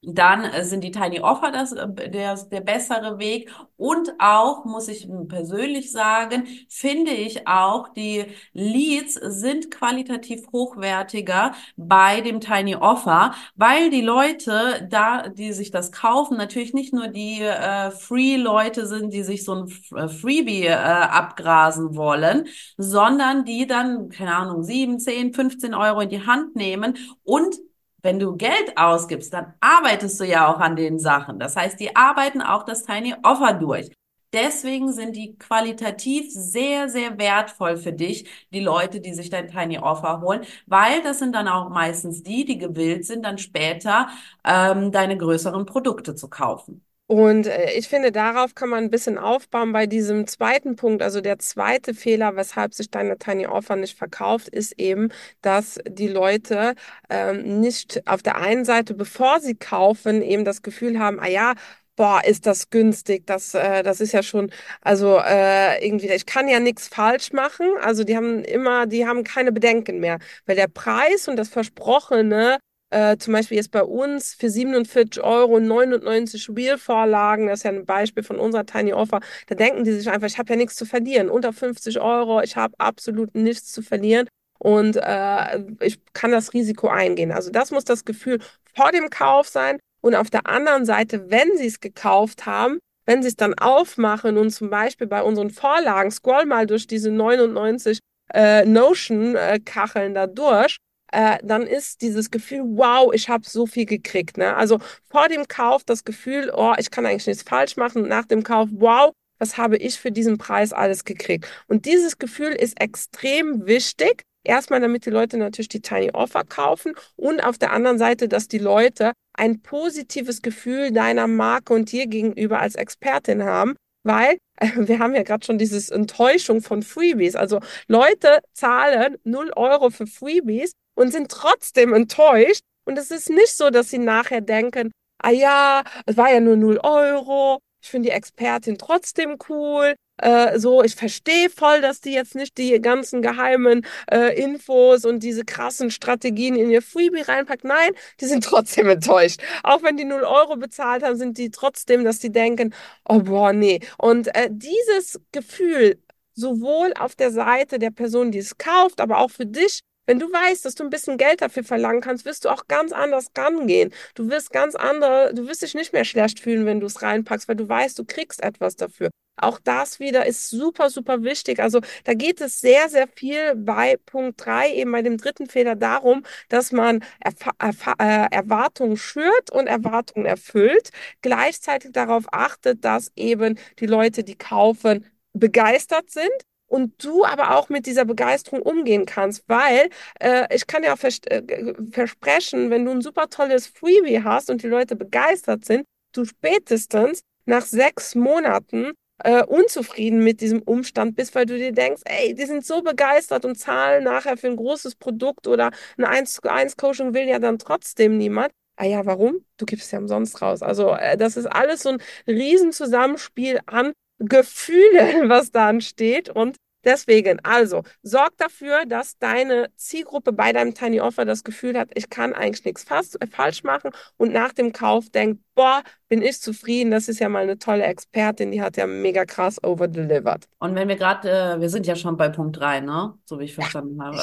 dann 0.00 0.44
äh, 0.44 0.64
sind 0.64 0.84
die 0.84 0.92
Tiny 0.92 1.20
Offer 1.20 1.50
das, 1.50 1.72
äh, 1.72 2.10
der, 2.10 2.36
der 2.36 2.60
bessere 2.60 3.18
Weg. 3.18 3.50
Und 3.76 4.12
auch, 4.18 4.64
muss 4.64 4.88
ich 4.88 5.08
persönlich 5.28 5.90
sagen, 5.90 6.46
finde 6.68 7.10
ich 7.12 7.46
auch, 7.48 7.88
die 7.88 8.26
Leads 8.52 9.14
sind 9.14 9.70
qualitativ 9.72 10.42
hochwertiger 10.52 11.52
bei 11.76 12.20
dem 12.20 12.40
Tiny 12.40 12.76
Offer, 12.76 13.34
weil 13.56 13.90
die 13.90 14.00
Leute 14.02 14.86
da, 14.88 15.28
die 15.28 15.52
sich 15.52 15.70
das 15.70 15.90
kaufen, 15.92 16.36
natürlich 16.36 16.74
nicht 16.74 16.92
nur 16.92 17.08
die 17.08 17.40
äh, 17.42 17.90
Free-Leute 17.90 18.86
sind, 18.86 19.12
die 19.12 19.22
sich 19.24 19.44
so 19.44 19.54
ein 19.54 19.68
äh, 19.96 20.08
Freebie 20.08 20.66
äh, 20.66 20.74
abgrasen 20.74 21.96
wollen, 21.96 22.46
sondern 22.76 23.44
die 23.44 23.66
dann, 23.66 24.10
keine 24.10 24.34
Ahnung, 24.36 24.62
7, 24.62 24.98
10, 25.00 25.34
15 25.34 25.74
Euro 25.74 26.00
in 26.00 26.08
die 26.08 26.26
Hand 26.26 26.54
nehmen 26.56 26.96
und 27.24 27.54
wenn 28.02 28.18
du 28.18 28.36
Geld 28.36 28.76
ausgibst, 28.76 29.32
dann 29.32 29.54
arbeitest 29.60 30.20
du 30.20 30.24
ja 30.24 30.52
auch 30.52 30.60
an 30.60 30.76
den 30.76 30.98
Sachen. 30.98 31.38
Das 31.38 31.56
heißt, 31.56 31.78
die 31.80 31.96
arbeiten 31.96 32.42
auch 32.42 32.64
das 32.64 32.84
Tiny 32.84 33.14
Offer 33.22 33.54
durch. 33.54 33.90
Deswegen 34.32 34.92
sind 34.92 35.16
die 35.16 35.36
qualitativ 35.38 36.30
sehr, 36.30 36.90
sehr 36.90 37.18
wertvoll 37.18 37.78
für 37.78 37.92
dich, 37.94 38.28
die 38.52 38.60
Leute, 38.60 39.00
die 39.00 39.14
sich 39.14 39.30
dein 39.30 39.48
Tiny 39.48 39.78
Offer 39.78 40.20
holen, 40.20 40.44
weil 40.66 41.02
das 41.02 41.18
sind 41.18 41.34
dann 41.34 41.48
auch 41.48 41.70
meistens 41.70 42.22
die, 42.22 42.44
die 42.44 42.58
gewillt 42.58 43.06
sind, 43.06 43.24
dann 43.24 43.38
später 43.38 44.08
ähm, 44.44 44.92
deine 44.92 45.16
größeren 45.16 45.64
Produkte 45.64 46.14
zu 46.14 46.28
kaufen. 46.28 46.84
Und 47.10 47.46
äh, 47.46 47.72
ich 47.72 47.88
finde, 47.88 48.12
darauf 48.12 48.54
kann 48.54 48.68
man 48.68 48.84
ein 48.84 48.90
bisschen 48.90 49.16
aufbauen 49.16 49.72
bei 49.72 49.86
diesem 49.86 50.26
zweiten 50.26 50.76
Punkt. 50.76 51.02
Also 51.02 51.22
der 51.22 51.38
zweite 51.38 51.94
Fehler, 51.94 52.36
weshalb 52.36 52.74
sich 52.74 52.90
deine 52.90 53.16
Tiny 53.18 53.46
Offer 53.46 53.76
nicht 53.76 53.96
verkauft, 53.96 54.48
ist 54.50 54.78
eben, 54.78 55.08
dass 55.40 55.80
die 55.88 56.08
Leute 56.08 56.74
ähm, 57.08 57.60
nicht 57.60 58.06
auf 58.06 58.22
der 58.22 58.36
einen 58.36 58.66
Seite, 58.66 58.92
bevor 58.92 59.40
sie 59.40 59.54
kaufen, 59.54 60.20
eben 60.20 60.44
das 60.44 60.60
Gefühl 60.62 60.98
haben, 60.98 61.18
ah 61.18 61.28
ja, 61.28 61.54
boah, 61.96 62.22
ist 62.24 62.46
das 62.46 62.68
günstig, 62.70 63.26
das, 63.26 63.54
äh, 63.54 63.82
das 63.82 64.00
ist 64.02 64.12
ja 64.12 64.22
schon, 64.22 64.50
also 64.82 65.18
äh, 65.18 65.84
irgendwie, 65.84 66.08
ich 66.10 66.26
kann 66.26 66.46
ja 66.46 66.60
nichts 66.60 66.88
falsch 66.88 67.32
machen. 67.32 67.66
Also 67.82 68.04
die 68.04 68.16
haben 68.16 68.44
immer, 68.44 68.86
die 68.86 69.06
haben 69.06 69.24
keine 69.24 69.50
Bedenken 69.52 69.98
mehr, 70.00 70.18
weil 70.46 70.56
der 70.56 70.68
Preis 70.68 71.26
und 71.26 71.36
das 71.36 71.48
Versprochene 71.48 72.58
äh, 72.90 73.16
zum 73.18 73.34
Beispiel 73.34 73.56
jetzt 73.56 73.70
bei 73.70 73.82
uns 73.82 74.34
für 74.34 74.48
47 74.48 75.22
Euro 75.22 75.60
99 75.60 76.48
Real-Vorlagen, 76.54 77.46
das 77.46 77.60
ist 77.60 77.64
ja 77.64 77.70
ein 77.70 77.84
Beispiel 77.84 78.22
von 78.22 78.38
unserer 78.38 78.66
Tiny 78.66 78.92
Offer, 78.92 79.20
da 79.46 79.54
denken 79.54 79.84
die 79.84 79.92
sich 79.92 80.08
einfach, 80.08 80.26
ich 80.26 80.38
habe 80.38 80.50
ja 80.50 80.56
nichts 80.56 80.76
zu 80.76 80.86
verlieren. 80.86 81.28
Unter 81.28 81.52
50 81.52 82.00
Euro, 82.00 82.40
ich 82.40 82.56
habe 82.56 82.74
absolut 82.78 83.34
nichts 83.34 83.72
zu 83.72 83.82
verlieren 83.82 84.28
und 84.58 84.96
äh, 84.96 85.60
ich 85.80 86.00
kann 86.12 86.32
das 86.32 86.54
Risiko 86.54 86.88
eingehen. 86.88 87.32
Also 87.32 87.50
das 87.50 87.70
muss 87.70 87.84
das 87.84 88.04
Gefühl 88.04 88.38
vor 88.74 88.90
dem 88.92 89.10
Kauf 89.10 89.48
sein 89.48 89.78
und 90.00 90.14
auf 90.14 90.30
der 90.30 90.46
anderen 90.46 90.86
Seite, 90.86 91.30
wenn 91.30 91.56
sie 91.56 91.66
es 91.66 91.80
gekauft 91.80 92.46
haben, 92.46 92.78
wenn 93.06 93.22
sie 93.22 93.28
es 93.28 93.36
dann 93.36 93.54
aufmachen 93.54 94.36
und 94.36 94.50
zum 94.50 94.70
Beispiel 94.70 95.06
bei 95.06 95.22
unseren 95.22 95.50
Vorlagen, 95.50 96.10
scroll 96.10 96.46
mal 96.46 96.66
durch 96.66 96.86
diese 96.86 97.10
99 97.10 97.98
äh, 98.34 98.64
Notion-Kacheln 98.66 100.14
da 100.14 100.26
durch 100.26 100.76
äh, 101.12 101.38
dann 101.42 101.62
ist 101.62 102.02
dieses 102.02 102.30
Gefühl, 102.30 102.62
wow, 102.64 103.12
ich 103.12 103.28
habe 103.28 103.48
so 103.48 103.66
viel 103.66 103.86
gekriegt. 103.86 104.36
Ne? 104.36 104.54
Also 104.54 104.78
vor 105.10 105.28
dem 105.28 105.48
Kauf 105.48 105.84
das 105.84 106.04
Gefühl, 106.04 106.52
oh, 106.54 106.74
ich 106.78 106.90
kann 106.90 107.06
eigentlich 107.06 107.26
nichts 107.26 107.42
falsch 107.42 107.76
machen. 107.76 108.08
Nach 108.08 108.24
dem 108.26 108.42
Kauf, 108.42 108.68
wow, 108.72 109.12
was 109.38 109.56
habe 109.56 109.76
ich 109.76 109.98
für 109.98 110.12
diesen 110.12 110.38
Preis 110.38 110.72
alles 110.72 111.04
gekriegt? 111.04 111.46
Und 111.66 111.86
dieses 111.86 112.18
Gefühl 112.18 112.52
ist 112.52 112.80
extrem 112.80 113.66
wichtig. 113.66 114.22
Erstmal, 114.44 114.80
damit 114.80 115.04
die 115.04 115.10
Leute 115.10 115.36
natürlich 115.36 115.68
die 115.68 115.82
Tiny 115.82 116.10
Offer 116.12 116.44
kaufen 116.44 116.94
und 117.16 117.40
auf 117.40 117.58
der 117.58 117.72
anderen 117.72 117.98
Seite, 117.98 118.28
dass 118.28 118.48
die 118.48 118.58
Leute 118.58 119.12
ein 119.34 119.60
positives 119.60 120.42
Gefühl 120.42 120.90
deiner 120.90 121.26
Marke 121.26 121.74
und 121.74 121.92
dir 121.92 122.06
gegenüber 122.06 122.60
als 122.60 122.74
Expertin 122.74 123.44
haben, 123.44 123.76
weil 124.04 124.38
wir 124.76 124.98
haben 124.98 125.14
ja 125.14 125.22
gerade 125.22 125.44
schon 125.44 125.58
dieses 125.58 125.90
Enttäuschung 125.90 126.62
von 126.62 126.82
Freebies. 126.82 127.36
Also 127.36 127.60
Leute 127.86 128.40
zahlen 128.52 129.16
0 129.24 129.52
Euro 129.56 129.90
für 129.90 130.06
Freebies 130.06 130.72
und 130.98 131.12
sind 131.12 131.30
trotzdem 131.30 131.94
enttäuscht. 131.94 132.62
Und 132.84 132.98
es 132.98 133.10
ist 133.10 133.30
nicht 133.30 133.56
so, 133.56 133.70
dass 133.70 133.90
sie 133.90 133.98
nachher 133.98 134.40
denken, 134.40 134.90
ah 135.18 135.30
ja, 135.30 135.84
es 136.06 136.16
war 136.16 136.32
ja 136.32 136.40
nur 136.40 136.56
0 136.56 136.80
Euro, 136.82 137.60
ich 137.80 137.88
finde 137.88 138.08
die 138.08 138.14
Expertin 138.14 138.78
trotzdem 138.78 139.36
cool. 139.48 139.94
Äh, 140.20 140.58
so, 140.58 140.82
ich 140.82 140.96
verstehe 140.96 141.48
voll, 141.48 141.80
dass 141.80 142.00
die 142.00 142.12
jetzt 142.12 142.34
nicht 142.34 142.58
die 142.58 142.80
ganzen 142.80 143.22
geheimen 143.22 143.86
äh, 144.10 144.36
Infos 144.42 145.04
und 145.04 145.22
diese 145.22 145.44
krassen 145.44 145.92
Strategien 145.92 146.56
in 146.56 146.70
ihr 146.70 146.82
Freebie 146.82 147.20
reinpackt. 147.20 147.62
Nein, 147.62 147.92
die 148.20 148.26
sind 148.26 148.42
trotzdem 148.44 148.88
enttäuscht. 148.88 149.40
Auch 149.62 149.84
wenn 149.84 149.96
die 149.96 150.04
0 150.04 150.22
Euro 150.24 150.56
bezahlt 150.56 151.04
haben, 151.04 151.16
sind 151.16 151.38
die 151.38 151.50
trotzdem, 151.50 152.02
dass 152.02 152.18
die 152.18 152.32
denken, 152.32 152.74
oh 153.08 153.20
boah, 153.20 153.52
nee. 153.52 153.78
Und 153.98 154.34
äh, 154.34 154.48
dieses 154.50 155.20
Gefühl, 155.30 156.02
sowohl 156.34 156.92
auf 156.98 157.14
der 157.14 157.30
Seite 157.30 157.78
der 157.78 157.90
Person, 157.90 158.32
die 158.32 158.38
es 158.38 158.58
kauft, 158.58 159.00
aber 159.00 159.18
auch 159.18 159.30
für 159.30 159.46
dich, 159.46 159.82
Wenn 160.08 160.18
du 160.18 160.32
weißt, 160.32 160.64
dass 160.64 160.74
du 160.74 160.84
ein 160.84 160.90
bisschen 160.90 161.18
Geld 161.18 161.42
dafür 161.42 161.64
verlangen 161.64 162.00
kannst, 162.00 162.24
wirst 162.24 162.46
du 162.46 162.48
auch 162.48 162.66
ganz 162.66 162.92
anders 162.92 163.26
rangehen. 163.36 163.92
Du 164.14 164.30
wirst 164.30 164.50
ganz 164.52 164.74
andere, 164.74 165.34
du 165.34 165.46
wirst 165.46 165.60
dich 165.60 165.74
nicht 165.74 165.92
mehr 165.92 166.06
schlecht 166.06 166.40
fühlen, 166.40 166.64
wenn 166.64 166.80
du 166.80 166.86
es 166.86 167.02
reinpackst, 167.02 167.46
weil 167.46 167.56
du 167.56 167.68
weißt, 167.68 167.98
du 167.98 168.06
kriegst 168.06 168.42
etwas 168.42 168.74
dafür. 168.76 169.10
Auch 169.36 169.60
das 169.62 170.00
wieder 170.00 170.24
ist 170.24 170.48
super, 170.48 170.88
super 170.88 171.24
wichtig. 171.24 171.60
Also 171.60 171.82
da 172.04 172.14
geht 172.14 172.40
es 172.40 172.58
sehr, 172.58 172.88
sehr 172.88 173.06
viel 173.06 173.54
bei 173.54 173.98
Punkt 174.06 174.42
3, 174.46 174.72
eben 174.76 174.92
bei 174.92 175.02
dem 175.02 175.18
dritten 175.18 175.46
Fehler 175.46 175.76
darum, 175.76 176.24
dass 176.48 176.72
man 176.72 177.04
Erf 177.20 177.36
Erf 177.58 177.86
äh, 177.98 178.28
Erwartungen 178.30 178.96
schürt 178.96 179.50
und 179.52 179.66
Erwartungen 179.66 180.24
erfüllt, 180.24 180.88
gleichzeitig 181.20 181.92
darauf 181.92 182.24
achtet, 182.32 182.82
dass 182.82 183.12
eben 183.14 183.58
die 183.78 183.86
Leute, 183.86 184.24
die 184.24 184.36
kaufen, 184.36 185.04
begeistert 185.34 186.08
sind 186.10 186.32
und 186.68 187.02
du 187.04 187.24
aber 187.24 187.56
auch 187.56 187.68
mit 187.68 187.86
dieser 187.86 188.04
Begeisterung 188.04 188.62
umgehen 188.62 189.06
kannst, 189.06 189.44
weil 189.48 189.90
äh, 190.20 190.54
ich 190.54 190.66
kann 190.66 190.82
dir 190.82 190.92
auch 190.92 190.98
vers 190.98 191.20
äh, 191.26 191.42
versprechen, 191.90 192.70
wenn 192.70 192.84
du 192.84 192.92
ein 192.92 193.00
super 193.00 193.28
tolles 193.28 193.66
Freebie 193.66 194.22
hast 194.22 194.50
und 194.50 194.62
die 194.62 194.68
Leute 194.68 194.94
begeistert 194.94 195.64
sind, 195.64 195.84
du 196.12 196.24
spätestens 196.24 197.20
nach 197.46 197.62
sechs 197.62 198.14
Monaten 198.14 198.92
äh, 199.24 199.42
unzufrieden 199.44 200.22
mit 200.22 200.40
diesem 200.40 200.62
Umstand 200.62 201.16
bist, 201.16 201.34
weil 201.34 201.46
du 201.46 201.56
dir 201.56 201.72
denkst, 201.72 202.02
ey, 202.04 202.34
die 202.34 202.44
sind 202.44 202.64
so 202.64 202.82
begeistert 202.82 203.44
und 203.44 203.56
zahlen 203.56 204.04
nachher 204.04 204.36
für 204.36 204.48
ein 204.48 204.56
großes 204.56 204.94
Produkt 204.94 205.46
oder 205.46 205.70
ein 205.96 206.04
1 206.04 206.34
zu 206.34 206.42
1 206.42 206.76
Coaching 206.76 207.14
will 207.14 207.26
ja 207.26 207.38
dann 207.38 207.58
trotzdem 207.58 208.16
niemand. 208.16 208.52
Ah 208.76 208.84
ja, 208.84 209.04
warum? 209.06 209.44
Du 209.56 209.66
gibst 209.66 209.90
ja 209.90 209.98
umsonst 209.98 210.40
raus. 210.40 210.62
Also 210.62 210.94
äh, 210.94 211.16
das 211.16 211.36
ist 211.36 211.46
alles 211.46 211.82
so 211.82 211.90
ein 211.90 212.02
Riesenzusammenspiel 212.28 213.58
an 213.66 213.92
Gefühlen, 214.18 215.28
was 215.28 215.50
da 215.50 215.70
entsteht 215.70 216.28
und 216.28 216.56
Deswegen, 216.84 217.40
also, 217.44 217.82
sorg 218.02 218.36
dafür, 218.38 218.86
dass 218.86 219.18
deine 219.18 219.68
Zielgruppe 219.76 220.32
bei 220.32 220.52
deinem 220.52 220.74
Tiny 220.74 221.00
Offer 221.00 221.24
das 221.24 221.42
Gefühl 221.42 221.76
hat, 221.76 221.90
ich 221.94 222.08
kann 222.08 222.32
eigentlich 222.32 222.64
nichts 222.64 222.86
äh, 223.20 223.26
falsch 223.26 223.64
machen 223.64 223.90
und 224.16 224.32
nach 224.32 224.52
dem 224.52 224.72
Kauf 224.72 225.10
denkt, 225.10 225.42
boah, 225.54 225.82
bin 226.08 226.22
ich 226.22 226.40
zufrieden, 226.40 226.90
das 226.90 227.08
ist 227.08 227.20
ja 227.20 227.28
mal 227.28 227.42
eine 227.42 227.58
tolle 227.58 227.84
Expertin, 227.84 228.50
die 228.50 228.62
hat 228.62 228.78
ja 228.78 228.86
mega 228.86 229.26
krass 229.26 229.62
overdelivered. 229.62 230.48
Und 230.58 230.74
wenn 230.74 230.88
wir 230.88 230.96
gerade, 230.96 231.30
äh, 231.30 231.60
wir 231.60 231.68
sind 231.68 231.86
ja 231.86 231.96
schon 231.96 232.16
bei 232.16 232.30
Punkt 232.30 232.58
3, 232.58 232.80
ne? 232.80 233.14
So 233.24 233.38
wie 233.38 233.44
ich 233.44 233.54
verstanden 233.54 234.02
habe. 234.02 234.16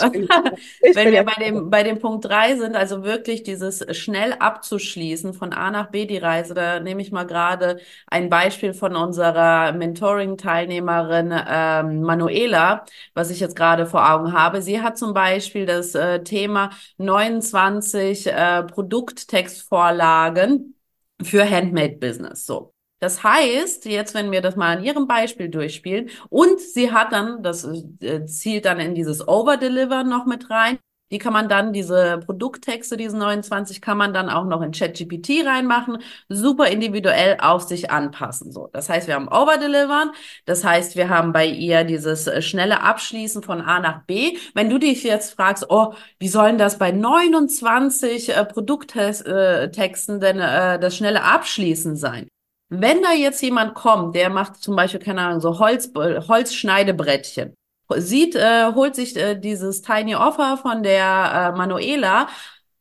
Ich 0.82 0.96
wenn 0.96 1.12
wir 1.12 1.24
bei 1.24 1.44
dem, 1.44 1.70
bei 1.70 1.84
dem 1.84 2.00
Punkt 2.00 2.26
3 2.26 2.58
sind, 2.58 2.76
also 2.76 3.04
wirklich 3.04 3.44
dieses 3.44 3.86
schnell 3.96 4.34
abzuschließen 4.34 5.34
von 5.34 5.54
A 5.54 5.70
nach 5.70 5.92
B 5.92 6.06
die 6.06 6.18
Reise, 6.18 6.56
da 6.56 6.80
nehme 6.80 7.02
ich 7.02 7.12
mal 7.12 7.26
gerade 7.26 7.78
ein 8.08 8.30
Beispiel 8.30 8.74
von 8.74 8.96
unserer 8.96 9.72
Mentoring-Teilnehmerin 9.74 11.34
ähm, 11.48 12.02
Manuela, 12.02 12.86
was 13.14 13.30
ich 13.30 13.40
jetzt 13.40 13.56
gerade 13.56 13.86
vor 13.86 14.12
Augen 14.12 14.34
habe. 14.34 14.62
Sie 14.62 14.82
hat 14.82 14.98
zum 14.98 15.14
Beispiel 15.14 15.66
das 15.66 15.94
äh, 15.94 16.24
Thema 16.24 16.72
29 16.98 18.28
äh, 18.28 18.64
Produkttextvorlagen 18.64 20.75
für 21.22 21.50
Handmade 21.50 21.98
Business. 21.98 22.46
So. 22.46 22.74
Das 23.00 23.24
heißt, 23.24 23.86
jetzt, 23.86 24.14
wenn 24.14 24.32
wir 24.32 24.42
das 24.42 24.56
mal 24.56 24.78
an 24.78 24.84
ihrem 24.84 25.08
Beispiel 25.08 25.50
durchspielen 25.50 26.10
und 26.30 26.60
sie 26.60 26.92
hat 26.92 27.12
dann, 27.12 27.44
das 27.44 27.68
äh, 28.00 28.26
zielt 28.26 28.66
dann 28.66 28.80
in 28.80 28.96
dieses 28.96 29.28
Overdeliver 29.28 30.04
noch 30.04 30.26
mit 30.26 30.50
rein, 30.50 30.80
die 31.12 31.20
kann 31.20 31.34
man 31.34 31.48
dann, 31.48 31.72
diese 31.72 32.20
Produkttexte, 32.26 32.98
diese 32.98 33.18
29, 33.18 33.80
kann 33.80 33.98
man 33.98 34.14
dann 34.14 34.30
auch 34.30 34.46
noch 34.46 34.62
in 34.62 34.72
ChatGPT 34.72 35.46
reinmachen, 35.46 36.00
super 36.30 36.68
individuell 36.68 37.38
auf 37.40 37.62
sich 37.64 37.92
anpassen. 37.92 38.52
So, 38.52 38.70
das 38.74 38.90
heißt, 38.90 39.08
wir 39.08 39.16
haben 39.16 39.28
Overdelivern, 39.28 40.12
das 40.46 40.64
heißt, 40.64 40.96
wir 40.96 41.10
haben 41.10 41.32
bei 41.32 41.46
ihr 41.46 41.84
dieses 41.84 42.26
äh, 42.28 42.42
schnelle 42.42 42.82
Abschließen 42.82 43.44
von 43.44 43.62
A 43.62 43.80
nach 43.80 44.04
B. 44.06 44.38
Wenn 44.56 44.70
du 44.70 44.80
dich 44.80 45.04
jetzt 45.04 45.36
fragst, 45.36 45.68
oh, 45.70 45.94
wie 46.20 46.28
sollen 46.28 46.58
das 46.58 46.80
bei 46.80 46.92
29 46.92 48.36
äh, 48.36 48.46
Produkttexten 48.46 50.20
denn 50.20 50.40
äh, 50.40 50.80
das 50.80 50.98
schnelle 50.98 51.24
Abschließen 51.24 51.96
sein? 51.96 52.28
Wenn 52.70 53.04
da 53.04 53.14
jetzt 53.14 53.44
jemand 53.44 53.76
kommt, 53.76 54.16
der 54.16 54.32
macht 54.32 54.56
zum 54.56 54.76
Beispiel, 54.76 55.00
keine 55.00 55.22
Ahnung, 55.22 55.40
so 55.40 55.60
Holz, 55.60 55.92
Holzschneidebrettchen 55.96 57.54
sieht, 57.98 58.36
äh, 58.36 58.74
holt 58.74 58.96
sich 58.96 59.16
äh, 59.16 59.36
dieses 59.36 59.82
Tiny 59.82 60.16
Offer 60.16 60.58
von 60.58 60.84
der 60.84 61.52
äh, 61.54 61.58
Manuela, 61.58 62.28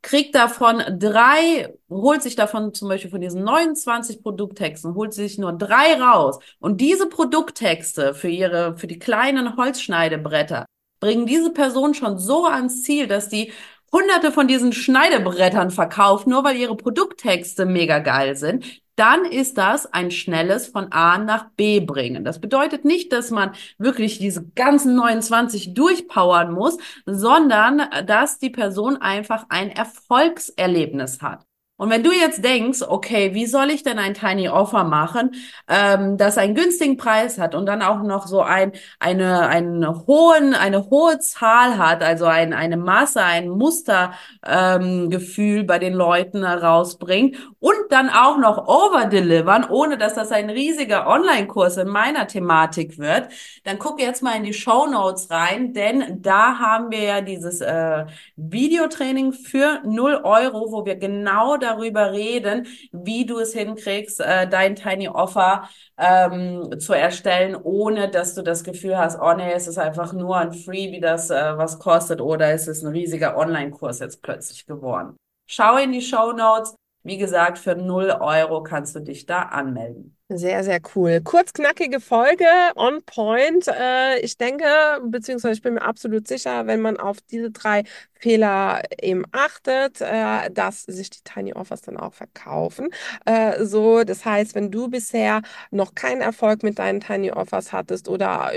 kriegt 0.03 0.35
davon 0.35 0.83
drei, 0.99 1.75
holt 1.89 2.23
sich 2.23 2.37
davon 2.37 2.75
zum 2.75 2.89
Beispiel 2.89 3.11
von 3.11 3.21
diesen 3.21 3.43
29 3.43 4.23
Produkttexten, 4.23 4.95
holt 4.95 5.15
sich 5.15 5.39
nur 5.39 5.53
drei 5.53 5.95
raus. 6.01 6.39
Und 6.61 6.81
diese 6.81 7.09
Produkttexte 7.09 8.15
für 8.15 8.29
ihre, 8.29 8.77
für 8.77 8.87
die 8.87 8.99
kleinen 8.99 9.57
Holzschneidebretter 9.57 10.67
bringen 11.01 11.27
diese 11.27 11.53
Person 11.53 11.95
schon 11.95 12.19
so 12.19 12.47
ans 12.47 12.83
Ziel, 12.83 13.07
dass 13.07 13.29
die 13.29 13.53
hunderte 13.95 14.33
von 14.33 14.49
diesen 14.49 14.75
Schneidebrettern 14.75 15.71
verkauft, 15.71 16.27
nur 16.27 16.45
weil 16.45 16.57
ihre 16.57 16.77
Produkttexte 16.77 17.65
mega 17.65 18.01
geil 18.01 18.37
sind 18.37 18.67
dann 18.97 19.25
ist 19.25 19.59
das 19.59 19.93
ein 19.93 20.11
schnelles 20.11 20.69
von 20.69 20.93
A 20.93 21.19
nach 21.19 21.51
B 21.57 21.81
bringen. 21.81 22.25
Das 22.25 22.41
bedeutet 22.41 22.85
nicht, 22.85 23.13
dass 23.13 23.31
man 23.31 23.53
wirklich 23.79 24.19
diese 24.19 24.45
ganzen 24.51 24.95
29 24.95 25.75
durchpowern 25.75 26.53
muss, 26.53 26.79
sondern 27.05 27.83
dass 28.07 28.39
die 28.39 28.51
Person 28.51 28.97
einfach 28.97 29.47
ein 29.49 29.71
Erfolgserlebnis 29.71 31.23
hat. 31.23 31.45
Und 31.77 31.91
wenn 31.91 32.05
du 32.05 32.13
jetzt 32.13 32.45
denkst, 32.45 32.83
okay, 32.87 33.35
wie 33.35 33.47
soll 33.47 33.69
ich 33.71 33.83
denn 33.83 33.99
ein 33.99 34.15
Tiny 34.15 34.49
Offer 34.49 34.85
machen, 34.85 35.33
ähm, 35.69 36.17
das 36.17 36.39
einen 36.39 36.55
günstigen 36.55 36.97
Preis 36.97 37.37
hat 37.37 37.57
und 37.57 37.67
dann 37.67 37.83
auch 37.83 38.01
noch 38.05 38.29
so 38.29 38.43
ein, 38.43 38.71
eine, 39.01 39.49
einen 39.49 40.07
hohen, 40.07 40.55
eine 40.55 40.89
hohe 40.89 41.19
Zahl 41.19 41.77
hat, 41.77 42.01
also 42.05 42.27
ein, 42.27 42.53
eine 42.53 42.77
Masse, 42.77 43.25
ein 43.25 43.49
Mustergefühl 43.49 45.61
ähm, 45.61 45.67
bei 45.67 45.81
den 45.81 45.95
Leuten 45.95 46.47
herausbringt 46.47 47.39
und 47.59 47.75
dann 47.91 48.09
auch 48.09 48.39
noch 48.39 48.69
overdelivern, 48.69 49.65
ohne 49.69 49.99
dass 49.99 50.15
das 50.15 50.31
ein 50.31 50.51
riesiger 50.51 51.09
Online-Kurs 51.09 51.79
in 51.79 51.89
meiner 51.89 52.29
Thematik 52.29 52.99
wird, 52.99 53.33
dann 53.65 53.81
guck 53.81 54.01
jetzt 54.01 54.23
mal 54.23 54.37
in 54.37 54.45
die 54.45 54.55
Show 54.55 54.87
Notes 54.87 55.29
rein, 55.29 55.73
denn 55.73 56.23
da 56.23 56.57
haben 56.61 56.93
wir 56.93 57.03
ja 57.03 57.21
dieses 57.21 57.61
äh, 57.61 58.05
Videotraining 58.37 59.33
für 59.33 59.81
0 59.85 60.21
Euro, 60.23 60.71
wo 60.71 60.87
wir 60.87 60.95
genau 60.95 61.57
darüber 61.65 62.13
reden, 62.13 62.67
wie 62.93 63.27
du 63.27 63.39
es 63.39 63.53
hinkriegst, 63.53 64.21
äh, 64.21 64.49
dein 64.49 64.77
Tiny 64.77 65.09
Offer 65.09 65.69
ähm, 65.99 66.79
zu 66.79 66.93
erstellen, 66.93 67.57
ohne 67.57 68.09
dass 68.09 68.35
du 68.35 68.43
das 68.43 68.65
Gefühl 68.65 68.97
hast, 68.97 69.19
oh 69.21 69.35
nee, 69.35 69.53
es 69.53 69.67
ist 69.67 69.79
einfach 69.79 70.13
nur 70.13 70.37
ein 70.37 70.53
Freebie, 70.53 71.01
das 71.01 71.31
äh, 71.31 71.57
was 71.57 71.79
kostet, 71.79 72.21
oder 72.21 72.51
es 72.53 72.69
ist 72.69 72.83
ein 72.83 72.93
riesiger 72.93 73.37
Online-Kurs 73.37 73.99
jetzt 74.01 74.23
plötzlich 74.23 74.67
geworden. 74.67 75.17
Schau 75.47 75.77
in 75.77 75.93
die 75.93 76.01
Show 76.03 76.33
Notes. 76.33 76.75
Wie 77.03 77.19
gesagt, 77.19 77.59
für 77.59 77.77
0 77.77 78.17
Euro 78.21 78.63
kannst 78.63 78.95
du 78.97 79.01
dich 79.01 79.27
da 79.27 79.43
anmelden. 79.43 80.14
Sehr, 80.31 80.65
sehr 80.65 80.81
cool. 80.97 81.21
Kurz 81.23 81.53
knackige 81.53 82.01
Folge, 82.01 82.47
on 82.77 83.03
point. 83.05 83.69
Äh, 83.69 84.21
ich 84.21 84.39
denke, 84.39 84.65
beziehungsweise 85.05 85.53
ich 85.55 85.61
bin 85.63 85.75
mir 85.75 85.83
absolut 85.83 86.27
sicher, 86.27 86.67
wenn 86.67 86.81
man 86.81 86.97
auf 86.97 87.19
diese 87.31 87.51
drei 87.51 87.83
Fehler 88.15 88.81
eben 89.03 89.25
achtet, 89.33 90.01
äh, 90.01 90.51
dass 90.51 90.85
sich 90.85 91.11
die 91.11 91.21
Tiny 91.25 91.53
Offers 91.53 91.83
dann 91.83 91.99
auch 91.99 92.15
verkaufen. 92.15 92.89
Äh, 93.27 93.65
so, 93.67 94.03
das 94.03 94.25
heißt, 94.25 94.55
wenn 94.55 94.71
du 94.71 94.89
bisher 94.89 95.43
noch 95.71 95.95
keinen 95.95 96.23
Erfolg 96.23 96.63
mit 96.63 96.79
deinen 96.79 97.01
Tiny 97.01 97.31
Offers 97.31 97.73
hattest 97.75 98.09
oder 98.09 98.51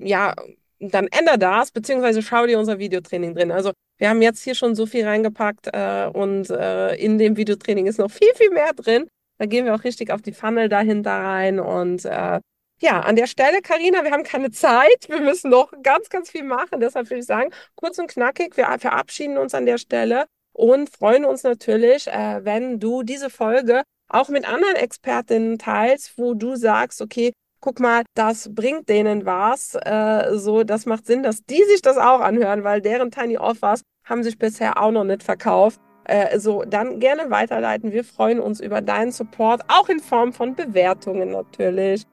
ja, 0.00 0.34
dann 0.78 1.06
änder 1.08 1.38
das, 1.38 1.70
beziehungsweise 1.70 2.20
schau 2.20 2.46
dir 2.46 2.58
unser 2.58 2.78
Videotraining 2.78 3.34
drin. 3.34 3.50
Also 3.50 3.72
wir 3.96 4.10
haben 4.10 4.20
jetzt 4.20 4.42
hier 4.42 4.54
schon 4.54 4.74
so 4.74 4.84
viel 4.84 5.06
reingepackt 5.06 5.68
äh, 5.72 6.10
und 6.12 6.50
äh, 6.50 6.94
in 6.96 7.16
dem 7.16 7.38
Videotraining 7.38 7.86
ist 7.86 7.98
noch 7.98 8.10
viel, 8.10 8.34
viel 8.34 8.50
mehr 8.50 8.74
drin. 8.74 9.06
Da 9.38 9.46
gehen 9.46 9.64
wir 9.64 9.74
auch 9.74 9.84
richtig 9.84 10.10
auf 10.10 10.22
die 10.22 10.32
Funnel 10.32 10.68
dahinter 10.68 11.12
rein 11.12 11.58
und 11.60 12.04
äh, 12.04 12.40
ja, 12.80 13.00
an 13.00 13.16
der 13.16 13.26
Stelle, 13.26 13.62
Karina, 13.62 14.04
wir 14.04 14.10
haben 14.10 14.24
keine 14.24 14.50
Zeit. 14.50 15.08
Wir 15.08 15.20
müssen 15.20 15.50
noch 15.50 15.72
ganz, 15.82 16.08
ganz 16.08 16.30
viel 16.30 16.42
machen. 16.44 16.80
Deshalb 16.80 17.08
würde 17.08 17.20
ich 17.20 17.26
sagen, 17.26 17.50
kurz 17.76 17.98
und 17.98 18.10
knackig, 18.10 18.56
wir 18.56 18.66
verabschieden 18.78 19.38
uns 19.38 19.54
an 19.54 19.64
der 19.64 19.78
Stelle 19.78 20.26
und 20.52 20.90
freuen 20.90 21.24
uns 21.24 21.42
natürlich, 21.44 22.08
äh, 22.08 22.44
wenn 22.44 22.80
du 22.80 23.02
diese 23.02 23.30
Folge 23.30 23.82
auch 24.08 24.28
mit 24.28 24.46
anderen 24.46 24.76
Expertinnen 24.76 25.58
teilst, 25.58 26.18
wo 26.18 26.34
du 26.34 26.56
sagst, 26.56 27.00
okay, 27.00 27.32
guck 27.60 27.80
mal, 27.80 28.02
das 28.14 28.54
bringt 28.54 28.88
denen 28.88 29.24
was. 29.24 29.74
Äh, 29.74 30.36
so, 30.36 30.64
das 30.64 30.84
macht 30.84 31.06
Sinn, 31.06 31.22
dass 31.22 31.44
die 31.44 31.62
sich 31.64 31.80
das 31.80 31.96
auch 31.96 32.20
anhören, 32.20 32.64
weil 32.64 32.80
deren 32.82 33.10
Tiny 33.10 33.38
Offers 33.38 33.82
haben 34.04 34.22
sich 34.22 34.38
bisher 34.38 34.80
auch 34.80 34.90
noch 34.90 35.04
nicht 35.04 35.22
verkauft. 35.22 35.80
Äh, 36.04 36.38
so, 36.38 36.64
dann 36.66 37.00
gerne 37.00 37.30
weiterleiten. 37.30 37.92
Wir 37.92 38.04
freuen 38.04 38.40
uns 38.40 38.60
über 38.60 38.80
deinen 38.80 39.12
Support, 39.12 39.62
auch 39.68 39.88
in 39.88 40.00
Form 40.00 40.32
von 40.32 40.54
Bewertungen 40.54 41.30
natürlich. 41.30 42.04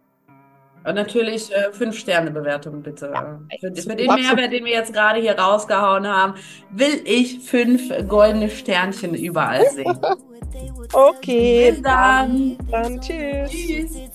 Und 0.83 0.95
natürlich 0.95 1.53
äh, 1.53 1.71
fünf 1.71 1.97
Sterne 1.97 2.31
Bewertungen 2.31 2.81
bitte. 2.81 3.11
Ja, 3.13 3.39
für, 3.59 3.75
für, 3.75 3.95
den 3.95 4.07
Mehrwert, 4.07 4.51
den 4.51 4.65
wir 4.65 4.71
jetzt 4.71 4.93
gerade 4.93 5.19
hier 5.19 5.37
rausgehauen 5.37 6.07
haben, 6.07 6.33
will 6.71 7.01
ich 7.05 7.39
fünf 7.39 7.91
goldene 8.07 8.49
Sternchen 8.49 9.13
überall 9.13 9.65
sehen. 9.69 9.99
Okay. 10.93 11.71
Bis 11.71 11.81
dann. 11.81 12.57
Dann 12.69 12.99
tschüss. 12.99 13.49
Tschüss. 13.49 14.11